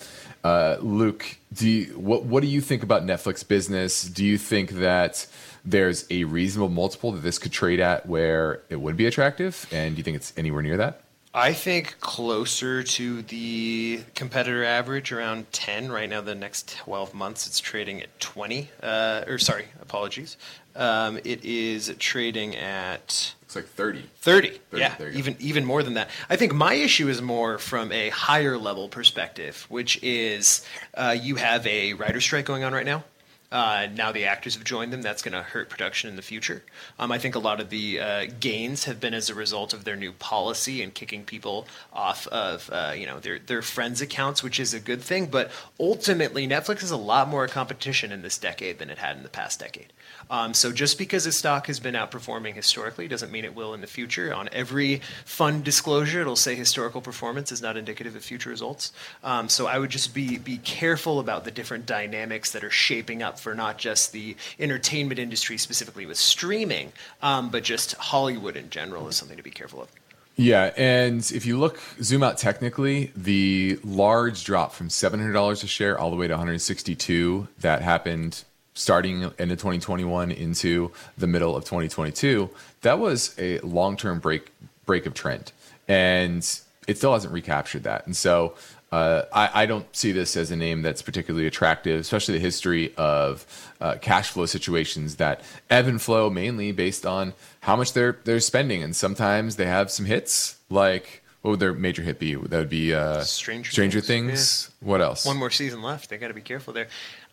[0.44, 4.04] Uh, Luke, do you, what what do you think about Netflix business?
[4.04, 5.28] Do you think that
[5.66, 9.68] there's a reasonable multiple that this could trade at where it would be attractive?
[9.72, 11.02] And do you think it's anywhere near that?
[11.34, 15.92] I think closer to the competitor average, around 10.
[15.92, 18.70] Right now, the next 12 months, it's trading at 20.
[18.82, 20.38] Uh, or sorry, apologies.
[20.76, 23.36] Um, it is trading at.
[23.44, 24.04] It's like 30.
[24.18, 24.60] 30.
[24.70, 26.10] 30 yeah, even even more than that.
[26.30, 31.36] I think my issue is more from a higher level perspective, which is uh, you
[31.36, 33.04] have a writer strike going on right now.
[33.50, 35.02] Uh, now the actors have joined them.
[35.02, 36.64] That's going to hurt production in the future.
[37.00, 39.86] Um, I think a lot of the uh, gains have been as a result of
[39.86, 44.44] their new policy and kicking people off of uh, you know their their friends' accounts,
[44.44, 45.28] which is a good thing.
[45.28, 49.24] But ultimately, Netflix is a lot more competition in this decade than it had in
[49.24, 49.94] the past decade.
[50.30, 53.82] Um, so just because a stock has been outperforming historically doesn't mean it will in
[53.82, 54.34] the future.
[54.34, 58.92] On every fund disclosure, it'll say historical performance is not indicative of future results.
[59.24, 63.24] Um, so I would just be be careful about the different dynamics that are shaping
[63.24, 68.70] up for not just the entertainment industry specifically with streaming, um, but just Hollywood in
[68.70, 69.90] general is something to be careful of.
[70.36, 75.64] Yeah, and if you look, zoom out technically, the large drop from seven hundred dollars
[75.64, 78.44] a share all the way to one hundred sixty-two that happened
[78.78, 82.48] starting into 2021 into the middle of 2022,
[82.82, 84.52] that was a long-term break
[84.86, 85.52] break of trend,
[85.88, 88.06] and it still hasn't recaptured that.
[88.06, 88.54] And so
[88.92, 92.96] uh, I, I, don't see this as a name that's particularly attractive, especially the history
[92.96, 93.46] of
[93.82, 98.40] uh, cash flow situations that ebb and flow mainly based on how much they're they're
[98.40, 101.24] spending, and sometimes they have some hits like.
[101.42, 102.36] What would their major hit be?
[102.36, 104.32] That would be uh, Stranger, Stranger Things.
[104.32, 104.72] Things.
[104.82, 104.88] Yeah.
[104.88, 105.26] What else?
[105.26, 106.10] One more season left.
[106.10, 106.88] They got to be careful there.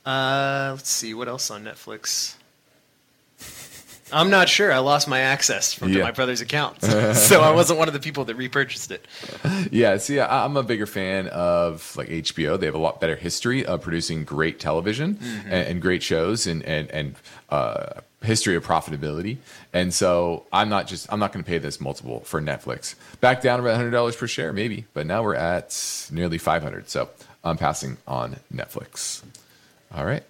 [0.05, 2.37] Uh, let's see what else on Netflix.
[4.13, 4.73] I'm not sure.
[4.73, 6.03] I lost my access from yeah.
[6.03, 6.83] my brother's account,
[7.15, 9.07] so I wasn't one of the people that repurchased it.
[9.71, 12.59] Yeah, see, I'm a bigger fan of like HBO.
[12.59, 15.49] They have a lot better history of producing great television mm-hmm.
[15.49, 17.15] and, and, great shows, and and and
[17.51, 19.39] uh, history of profitability.
[19.73, 22.95] And so I'm not just I'm not going to pay this multiple for Netflix.
[23.21, 26.89] Back down about hundred dollars per share, maybe, but now we're at nearly 500.
[26.89, 27.09] So
[27.43, 29.23] I'm passing on Netflix.
[29.95, 30.25] All right.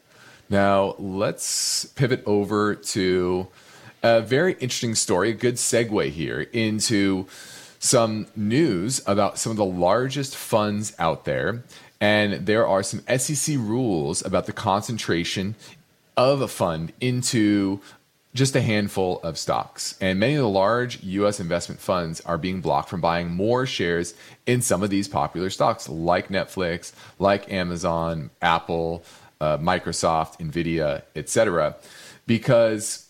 [0.50, 3.48] Now let's pivot over to
[4.05, 7.27] a very interesting story, a good segue here into
[7.79, 11.64] some news about some of the largest funds out there.
[12.03, 15.55] And there are some SEC rules about the concentration
[16.19, 17.81] of a fund into
[18.35, 19.97] just a handful of stocks.
[20.03, 24.13] And many of the large US investment funds are being blocked from buying more shares
[24.44, 29.02] in some of these popular stocks like Netflix, like Amazon, Apple,
[29.40, 31.77] uh, Microsoft, Nvidia, etc.
[32.27, 33.04] Because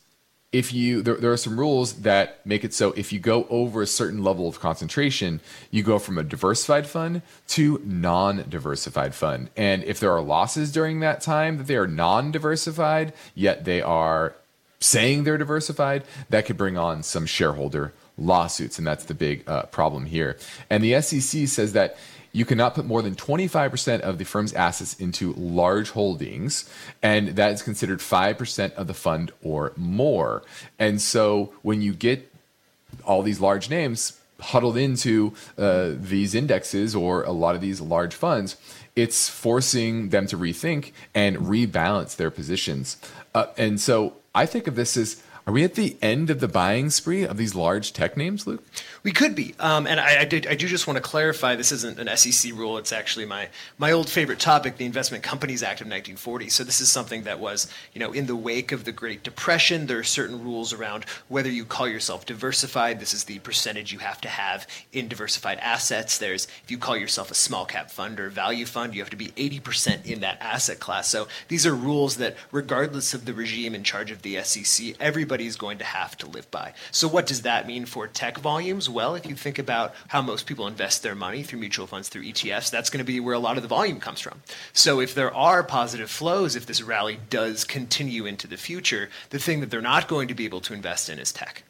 [0.55, 3.83] if you there, there, are some rules that make it so if you go over
[3.83, 5.41] a certain level of concentration,
[5.73, 9.51] you go from a diversified fund to non-diversified fund.
[9.57, 14.37] And if there are losses during that time that they are non-diversified, yet they are
[14.79, 19.63] saying they're diversified, that could bring on some shareholder lawsuits, and that's the big uh,
[19.65, 20.37] problem here.
[20.71, 21.97] And the SEC says that
[22.35, 26.69] you cannot put more than 25% of the firm's assets into large holdings,
[27.01, 30.43] and that is considered 5% of the fund or more.
[30.77, 32.31] And so when you get
[33.05, 38.15] all these large names huddled into uh, these indexes or a lot of these large
[38.15, 38.57] funds,
[38.97, 42.97] it's forcing them to rethink and rebalance their positions.
[43.33, 46.49] Uh, and so I think of this as are we at the end of the
[46.49, 48.65] buying spree of these large tech names, Luke?
[49.03, 51.55] We could be, um, and I, I, did, I, do just want to clarify.
[51.55, 52.79] This isn't an SEC rule.
[52.79, 56.49] It's actually my my old favorite topic, the Investment Companies Act of 1940.
[56.49, 59.87] So this is something that was, you know, in the wake of the Great Depression.
[59.87, 62.99] There are certain rules around whether you call yourself diversified.
[62.99, 66.17] This is the percentage you have to have in diversified assets.
[66.17, 69.17] There's if you call yourself a small cap fund or value fund, you have to
[69.17, 71.11] be 80% in that asset class.
[71.11, 75.34] So these are rules that, regardless of the regime in charge of the SEC, everybody
[75.41, 76.73] is going to have to live by.
[76.91, 78.89] So what does that mean for tech volumes?
[78.95, 82.23] well, if you think about how most people invest their money through mutual funds, through
[82.23, 84.41] ETFs, that's going to be where a lot of the volume comes from.
[84.73, 89.39] So if there are positive flows, if this rally does continue into the future, the
[89.39, 91.65] thing that they're not going to be able to invest in is tech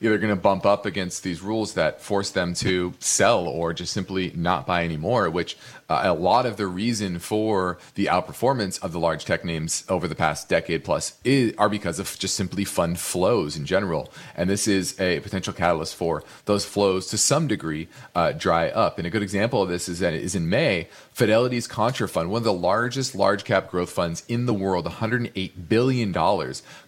[0.00, 3.92] either going to bump up against these rules that force them to sell or just
[3.92, 5.56] simply not buy anymore, which
[5.88, 10.08] uh, a lot of the reason for the outperformance of the large tech names over
[10.08, 14.10] the past decade plus is, are because of just simply fund flows in general.
[14.36, 18.98] And this is a potential catalyst for those flows to some degree uh, dry up.
[18.98, 22.44] And a good example of this is that is in May, Fidelity's Contrafund, one of
[22.44, 26.12] the largest large cap growth funds in the world, $108 billion,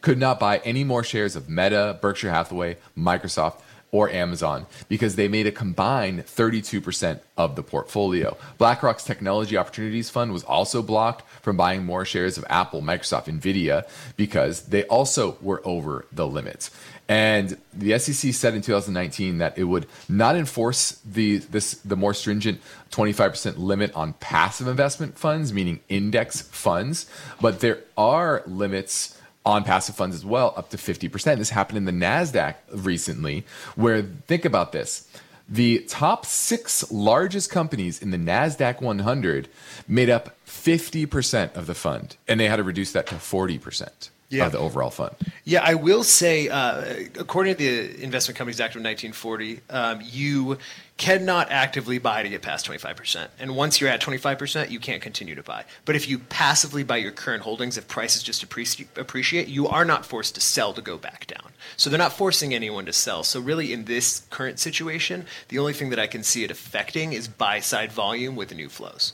[0.00, 3.60] could not buy any more shares of Meta, Berkshire Hathaway, Microsoft,
[3.92, 8.36] or Amazon because they made a combined 32% of the portfolio.
[8.58, 13.88] BlackRock's Technology Opportunities Fund was also blocked from buying more shares of Apple, Microsoft, Nvidia
[14.16, 16.70] because they also were over the limits.
[17.08, 22.14] And the SEC said in 2019 that it would not enforce the this the more
[22.14, 22.60] stringent
[22.90, 27.08] 25% limit on passive investment funds, meaning index funds,
[27.40, 29.15] but there are limits
[29.46, 31.38] on passive funds as well, up to 50%.
[31.38, 33.44] This happened in the NASDAQ recently,
[33.76, 35.08] where think about this.
[35.48, 39.48] The top six largest companies in the NASDAQ 100
[39.86, 44.46] made up 50% of the fund, and they had to reduce that to 40% yeah.
[44.46, 45.14] of the overall fund.
[45.44, 46.84] Yeah, I will say, uh,
[47.18, 50.58] according to the Investment Companies Act of 1940, um, you
[50.96, 53.28] cannot actively buy to get past 25%.
[53.38, 55.64] And once you're at 25%, you can't continue to buy.
[55.84, 60.06] But if you passively buy your current holdings, if prices just appreciate, you are not
[60.06, 61.52] forced to sell to go back down.
[61.76, 63.22] So they're not forcing anyone to sell.
[63.24, 67.12] So really, in this current situation, the only thing that I can see it affecting
[67.12, 69.12] is buy side volume with new flows.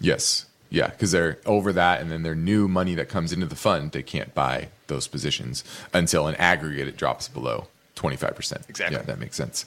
[0.00, 0.46] Yes.
[0.68, 3.92] Yeah, because they're over that, and then their new money that comes into the fund,
[3.92, 8.68] they can't buy those positions until an aggregate it drops below 25%.
[8.68, 8.96] Exactly.
[8.96, 9.66] Yeah, that makes sense.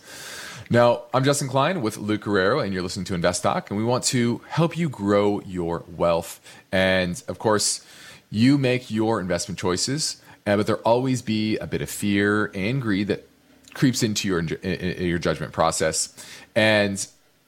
[0.69, 3.85] Now, I'm Justin Klein with Luke Guerrero, and you're listening to Invest Talk, and we
[3.85, 6.39] want to help you grow your wealth.
[6.71, 7.85] And of course,
[8.31, 12.81] you make your investment choices, uh, but there always be a bit of fear and
[12.81, 13.27] greed that
[13.75, 16.13] creeps into your your judgment process.
[16.55, 17.05] And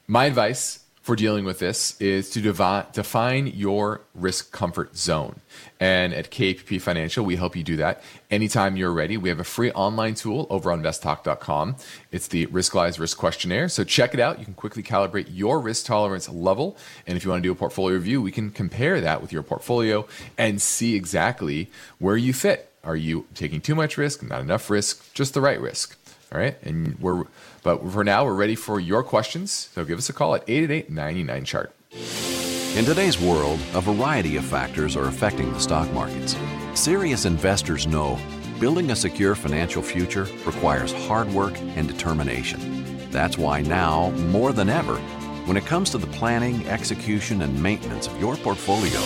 [0.08, 5.40] my advice for dealing with this is to define your risk comfort zone.
[5.80, 9.16] And at KPP Financial, we help you do that anytime you're ready.
[9.16, 11.78] We have a free online tool over on investtalk.com.
[12.12, 13.70] It's the Riskalyze Risk Questionnaire.
[13.70, 14.40] So check it out.
[14.40, 16.76] You can quickly calibrate your risk tolerance level.
[17.06, 19.44] And if you want to do a portfolio review, we can compare that with your
[19.44, 20.06] portfolio
[20.38, 22.70] and see exactly where you fit.
[22.84, 25.98] Are you taking too much risk, not enough risk, just the right risk?
[26.34, 26.62] All right.
[26.64, 27.24] And we're,
[27.68, 29.52] but for now, we're ready for your questions.
[29.74, 31.74] So give us a call at 888 99 chart.
[32.78, 36.38] In today's world, a variety of factors are affecting the stock markets.
[36.76, 38.18] Serious investors know
[38.62, 43.10] building a secure financial future requires hard work and determination.
[43.12, 44.96] That's why now, more than ever,
[45.46, 49.02] when it comes to the planning, execution, and maintenance of your portfolio,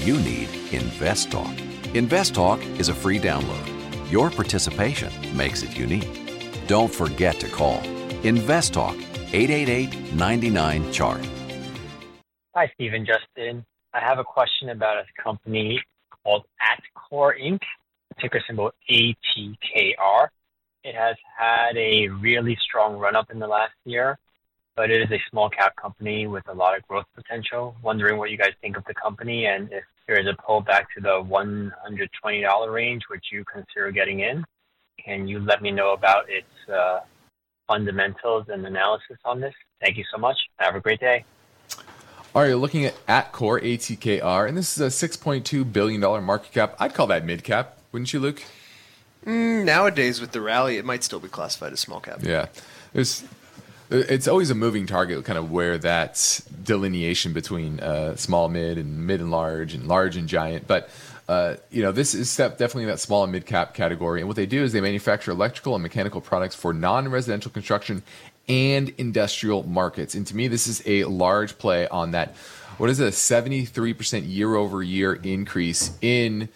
[0.00, 1.56] you need InvestTalk.
[1.94, 3.66] InvestTalk is a free download.
[4.12, 6.23] Your participation makes it unique
[6.66, 7.82] don't forget to call
[8.22, 8.96] Invest Talk
[9.32, 11.26] 888 99 Chart.
[12.54, 13.64] Hi, Stephen Justin.
[13.92, 15.80] I have a question about a company
[16.22, 17.60] called Atkore Inc.,
[18.20, 20.28] ticker symbol ATKR.
[20.84, 24.18] It has had a really strong run up in the last year,
[24.76, 27.74] but it is a small cap company with a lot of growth potential.
[27.82, 31.00] Wondering what you guys think of the company and if there is a pullback to
[31.00, 34.44] the $120 range, which you consider getting in.
[35.02, 37.00] Can you let me know about its uh,
[37.66, 39.54] fundamentals and analysis on this?
[39.80, 40.36] Thank you so much.
[40.58, 41.24] Have a great day.
[42.34, 46.74] All right, you're looking at Atkore ATKR, and this is a $6.2 billion market cap.
[46.80, 48.42] I'd call that mid cap, wouldn't you, Luke?
[49.24, 52.20] Mm, nowadays, with the rally, it might still be classified as small cap.
[52.22, 52.46] Yeah,
[52.92, 53.24] there's.
[53.90, 59.06] It's always a moving target, kind of where that delineation between uh, small, mid, and
[59.06, 60.66] mid and large, and large and giant.
[60.66, 60.88] But
[61.28, 64.20] uh, you know, this is step definitely that small and mid cap category.
[64.20, 68.02] And what they do is they manufacture electrical and mechanical products for non-residential construction
[68.48, 70.14] and industrial markets.
[70.14, 72.34] And to me, this is a large play on that.
[72.76, 73.08] What is it?
[73.08, 76.48] A seventy-three percent year-over-year increase in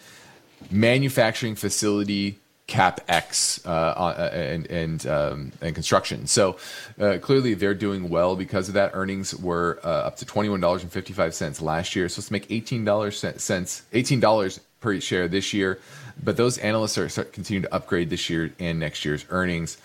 [0.69, 2.37] manufacturing facility
[2.69, 6.27] capex uh, uh, and and um, and construction.
[6.27, 6.57] So
[6.99, 8.91] uh, clearly they're doing well because of that.
[8.93, 12.07] Earnings were uh, up to twenty one dollars and fifty five cents last year.
[12.07, 15.79] So let's make eighteen dollars cents eighteen dollars per share this year.
[16.23, 19.77] But those analysts are continuing to upgrade this year and next year's earnings.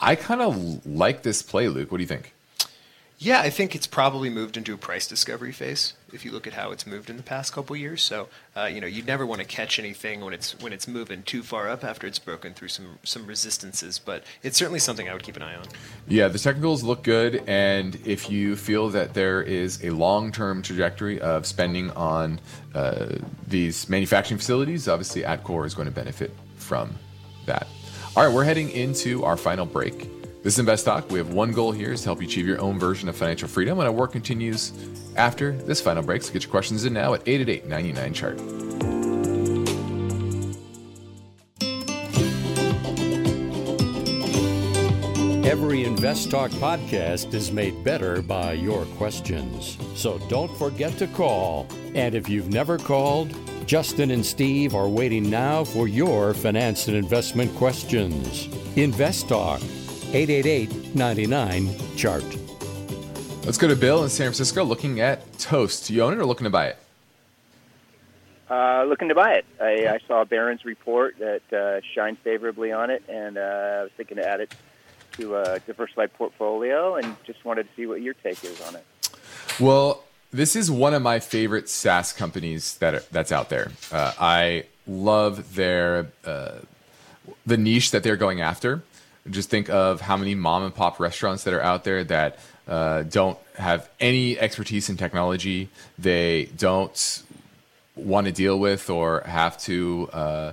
[0.00, 1.90] I kind of like this play, Luke.
[1.90, 2.32] What do you think?
[3.24, 5.94] Yeah, I think it's probably moved into a price discovery phase.
[6.12, 8.82] If you look at how it's moved in the past couple years, so uh, you
[8.82, 11.84] know you'd never want to catch anything when it's when it's moving too far up
[11.84, 13.98] after it's broken through some some resistances.
[13.98, 15.64] But it's certainly something I would keep an eye on.
[16.06, 20.60] Yeah, the technicals look good, and if you feel that there is a long term
[20.60, 22.40] trajectory of spending on
[22.74, 23.16] uh,
[23.48, 26.94] these manufacturing facilities, obviously Atkore is going to benefit from
[27.46, 27.66] that.
[28.16, 30.10] All right, we're heading into our final break.
[30.44, 31.10] This is Invest Talk.
[31.10, 33.48] We have one goal here is to help you achieve your own version of financial
[33.48, 34.74] freedom, and our work continues
[35.16, 36.22] after this final break.
[36.22, 38.38] So get your questions in now at 888 99 chart.
[45.46, 49.78] Every Invest Talk podcast is made better by your questions.
[49.94, 51.66] So don't forget to call.
[51.94, 53.34] And if you've never called,
[53.66, 58.50] Justin and Steve are waiting now for your finance and investment questions.
[58.76, 59.62] Invest Talk
[60.14, 62.24] 888 99 chart.
[63.44, 65.90] Let's go to Bill in San Francisco looking at Toast.
[65.90, 66.78] You own it or looking to buy it?
[68.48, 69.44] Uh, looking to buy it.
[69.60, 73.90] I, I saw Barron's report that uh, shined favorably on it, and uh, I was
[73.96, 74.54] thinking to add it
[75.18, 78.84] to a diversified portfolio, and just wanted to see what your take is on it.
[79.58, 83.72] Well, this is one of my favorite SaaS companies that are, that's out there.
[83.90, 86.58] Uh, I love their uh,
[87.44, 88.82] the niche that they're going after.
[89.30, 93.02] Just think of how many mom and pop restaurants that are out there that uh,
[93.04, 95.68] don't have any expertise in technology.
[95.98, 97.22] They don't
[97.96, 100.52] want to deal with or have to uh,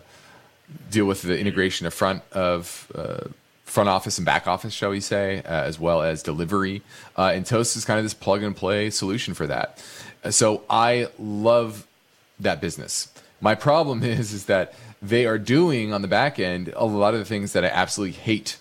[0.89, 3.27] deal with the integration of front of uh,
[3.65, 6.81] front office and back office, shall we say, uh, as well as delivery.
[7.17, 9.83] Uh, and Toast is kind of this plug and play solution for that.
[10.29, 11.87] So I love
[12.39, 13.07] that business.
[13.39, 17.19] My problem is is that they are doing on the back end a lot of
[17.19, 18.57] the things that I absolutely hate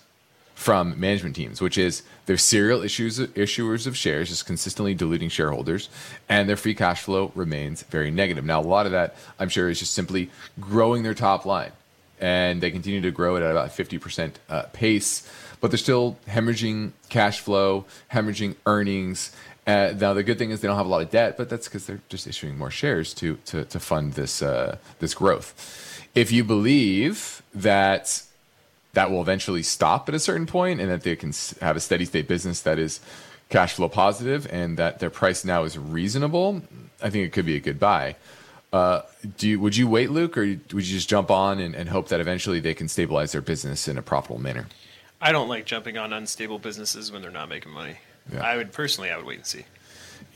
[0.61, 5.89] from management teams, which is their serial issues, issuers of shares, just consistently diluting shareholders,
[6.29, 8.45] and their free cash flow remains very negative.
[8.45, 11.71] Now, a lot of that, I'm sure, is just simply growing their top line,
[12.19, 15.27] and they continue to grow it at about 50% uh, pace,
[15.61, 19.35] but they're still hemorrhaging cash flow, hemorrhaging earnings.
[19.65, 21.67] Uh, now, the good thing is they don't have a lot of debt, but that's
[21.67, 26.07] because they're just issuing more shares to to, to fund this uh, this growth.
[26.13, 28.23] If you believe that
[28.93, 32.05] that will eventually stop at a certain point and that they can have a steady
[32.05, 32.99] state business that is
[33.49, 36.61] cash flow positive and that their price now is reasonable,
[37.01, 38.15] I think it could be a good buy.
[38.73, 39.01] Uh,
[39.37, 42.07] do you, would you wait, Luke, or would you just jump on and, and hope
[42.07, 44.67] that eventually they can stabilize their business in a profitable manner?
[45.21, 47.97] I don't like jumping on unstable businesses when they're not making money.
[48.31, 48.41] Yeah.
[48.41, 49.65] I would personally, I would wait and see.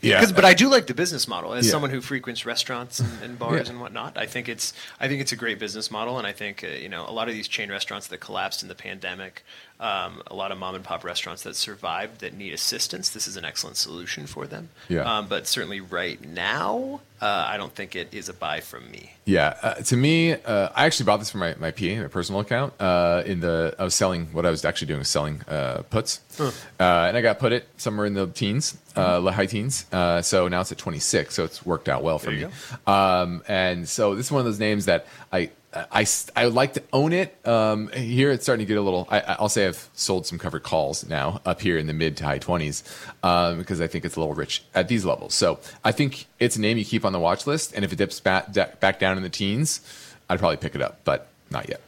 [0.06, 0.20] Yeah.
[0.20, 1.72] 'Cause- but I do like the business model as Yeah.
[1.72, 3.72] someone who frequents restaurants and, and bars Yeah.
[3.72, 4.16] and whatnot.
[4.16, 6.88] I think it's I think it's a great business model, and I think uh, you
[6.88, 9.44] know a lot of these chain restaurants that collapsed in the pandemic,
[9.78, 13.10] um, a lot of mom and pop restaurants that survived that need assistance.
[13.10, 14.70] This is an excellent solution for them.
[14.88, 15.02] Yeah.
[15.02, 19.12] Um, but certainly right now, uh, I don't think it is a buy from me.
[19.26, 22.40] Yeah, uh, to me, uh, I actually bought this for my, my PA, my personal
[22.40, 22.72] account.
[22.80, 26.20] Uh, in the I was selling what I was actually doing was selling uh, puts,
[26.38, 26.52] Huh.
[26.80, 29.84] uh, and I got put it somewhere in the teens, uh, the high teens.
[29.92, 32.40] Uh, so now it's at 26, so it's worked out well for There me.
[32.86, 35.50] you Um, and so this is one of those names that I.
[35.90, 37.36] I, I would like to own it.
[37.46, 39.06] Um, here it's starting to get a little.
[39.10, 42.24] I, I'll say I've sold some covered calls now up here in the mid to
[42.24, 42.82] high twenties
[43.22, 45.34] um, because I think it's a little rich at these levels.
[45.34, 47.96] So I think it's a name you keep on the watch list, and if it
[47.96, 49.80] dips back back down in the teens,
[50.28, 51.80] I'd probably pick it up, but not yet,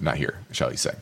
[0.00, 0.94] not here, shall we say?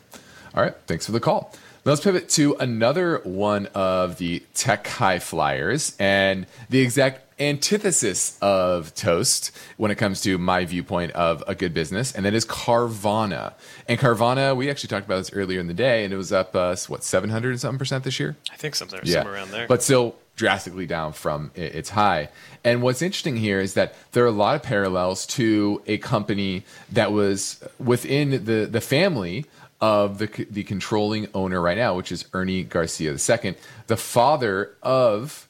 [0.55, 1.53] All right, thanks for the call.
[1.85, 8.93] Let's pivot to another one of the tech high flyers and the exact antithesis of
[8.95, 13.53] Toast when it comes to my viewpoint of a good business, and that is Carvana.
[13.87, 16.55] And Carvana, we actually talked about this earlier in the day, and it was up
[16.55, 18.35] uh, what seven hundred and something percent this year.
[18.51, 19.67] I think something somewhere around there.
[19.67, 22.29] But still drastically down from its high.
[22.63, 26.63] And what's interesting here is that there are a lot of parallels to a company
[26.91, 29.45] that was within the, the family
[29.79, 33.55] of the, the controlling owner right now, which is Ernie Garcia II,
[33.87, 35.47] the father of,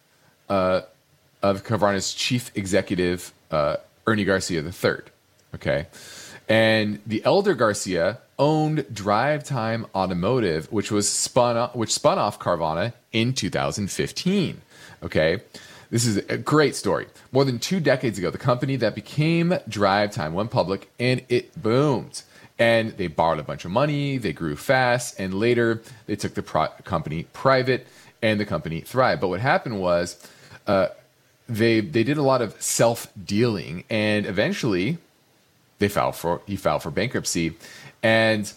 [0.50, 0.82] uh,
[1.44, 3.76] of Carvana's chief executive, uh,
[4.08, 5.02] Ernie Garcia III.
[5.54, 5.88] Okay.
[6.50, 12.94] And the elder Garcia owned DriveTime Automotive, which was spun off, which spun off Carvana
[13.12, 14.62] in 2015.
[15.04, 15.42] Okay.
[15.90, 17.06] This is a great story.
[17.32, 22.24] More than two decades ago, the company that became DriveTime went public and it boomed.
[22.58, 26.42] And they borrowed a bunch of money, they grew fast, and later they took the
[26.42, 27.86] pro- company private
[28.24, 29.22] and the company thrived.
[29.22, 30.18] But what happened was
[30.66, 30.88] uh,
[31.48, 34.98] they, they did a lot of self dealing and eventually
[35.80, 37.56] they filed for, he filed for bankruptcy.
[38.02, 38.52] And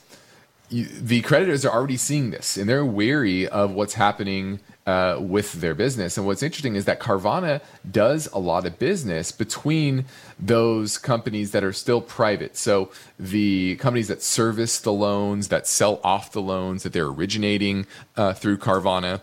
[0.69, 5.75] the creditors are already seeing this and they're wary of what's happening uh, with their
[5.75, 6.17] business.
[6.17, 7.61] And what's interesting is that Carvana
[7.91, 10.05] does a lot of business between
[10.39, 12.57] those companies that are still private.
[12.57, 17.87] So the companies that service the loans, that sell off the loans, that they're originating
[18.17, 19.23] uh, through Carvana.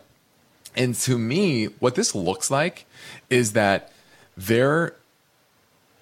[0.75, 2.85] And to me, what this looks like
[3.29, 3.91] is that
[4.35, 4.95] they're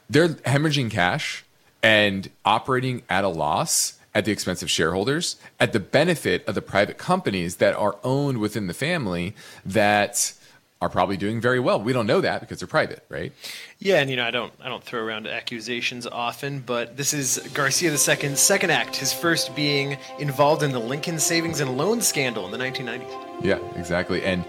[0.10, 1.44] they're hemorrhaging cash
[1.82, 6.62] and operating at a loss at the expense of shareholders, at the benefit of the
[6.62, 9.34] private companies that are owned within the family
[9.66, 10.34] that
[10.82, 11.80] are probably doing very well.
[11.80, 13.32] We don't know that because they're private, right?
[13.78, 17.38] Yeah, and you know, I don't I don't throw around accusations often, but this is
[17.54, 22.46] Garcia II's second act, his first being involved in the Lincoln savings and loan scandal
[22.46, 23.44] in the 1990s.
[23.44, 24.24] Yeah, exactly.
[24.24, 24.44] And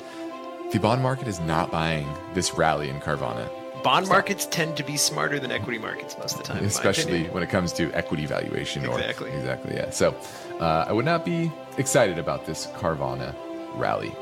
[0.72, 3.50] the bond market is not buying this rally in Carvana.
[3.82, 7.42] Bond markets tend to be smarter than equity markets most of the time, especially when
[7.42, 8.84] it comes to equity valuation.
[8.84, 9.30] Exactly.
[9.30, 9.74] Or, exactly.
[9.74, 9.90] Yeah.
[9.90, 10.14] So
[10.60, 13.34] uh, I would not be excited about this Carvana
[13.74, 14.14] rally.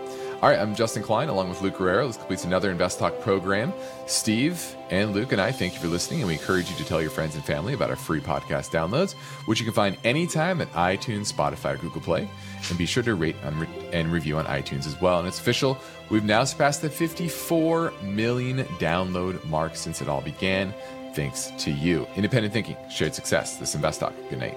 [0.43, 2.07] All right, I'm Justin Klein along with Luke Guerrero.
[2.07, 3.75] This completes another Invest Talk program.
[4.07, 7.03] Steve and Luke and I thank you for listening, and we encourage you to tell
[7.03, 9.13] your friends and family about our free podcast downloads,
[9.45, 12.27] which you can find anytime at iTunes, Spotify, or Google Play.
[12.71, 13.37] And be sure to rate
[13.93, 15.19] and review on iTunes as well.
[15.19, 15.77] And it's official,
[16.09, 20.73] we've now surpassed the 54 million download mark since it all began.
[21.13, 22.07] Thanks to you.
[22.17, 23.57] Independent thinking, shared success.
[23.57, 24.15] This Invest Talk.
[24.31, 24.57] Good night.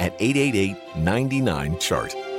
[0.00, 2.29] at 888 99 Chart.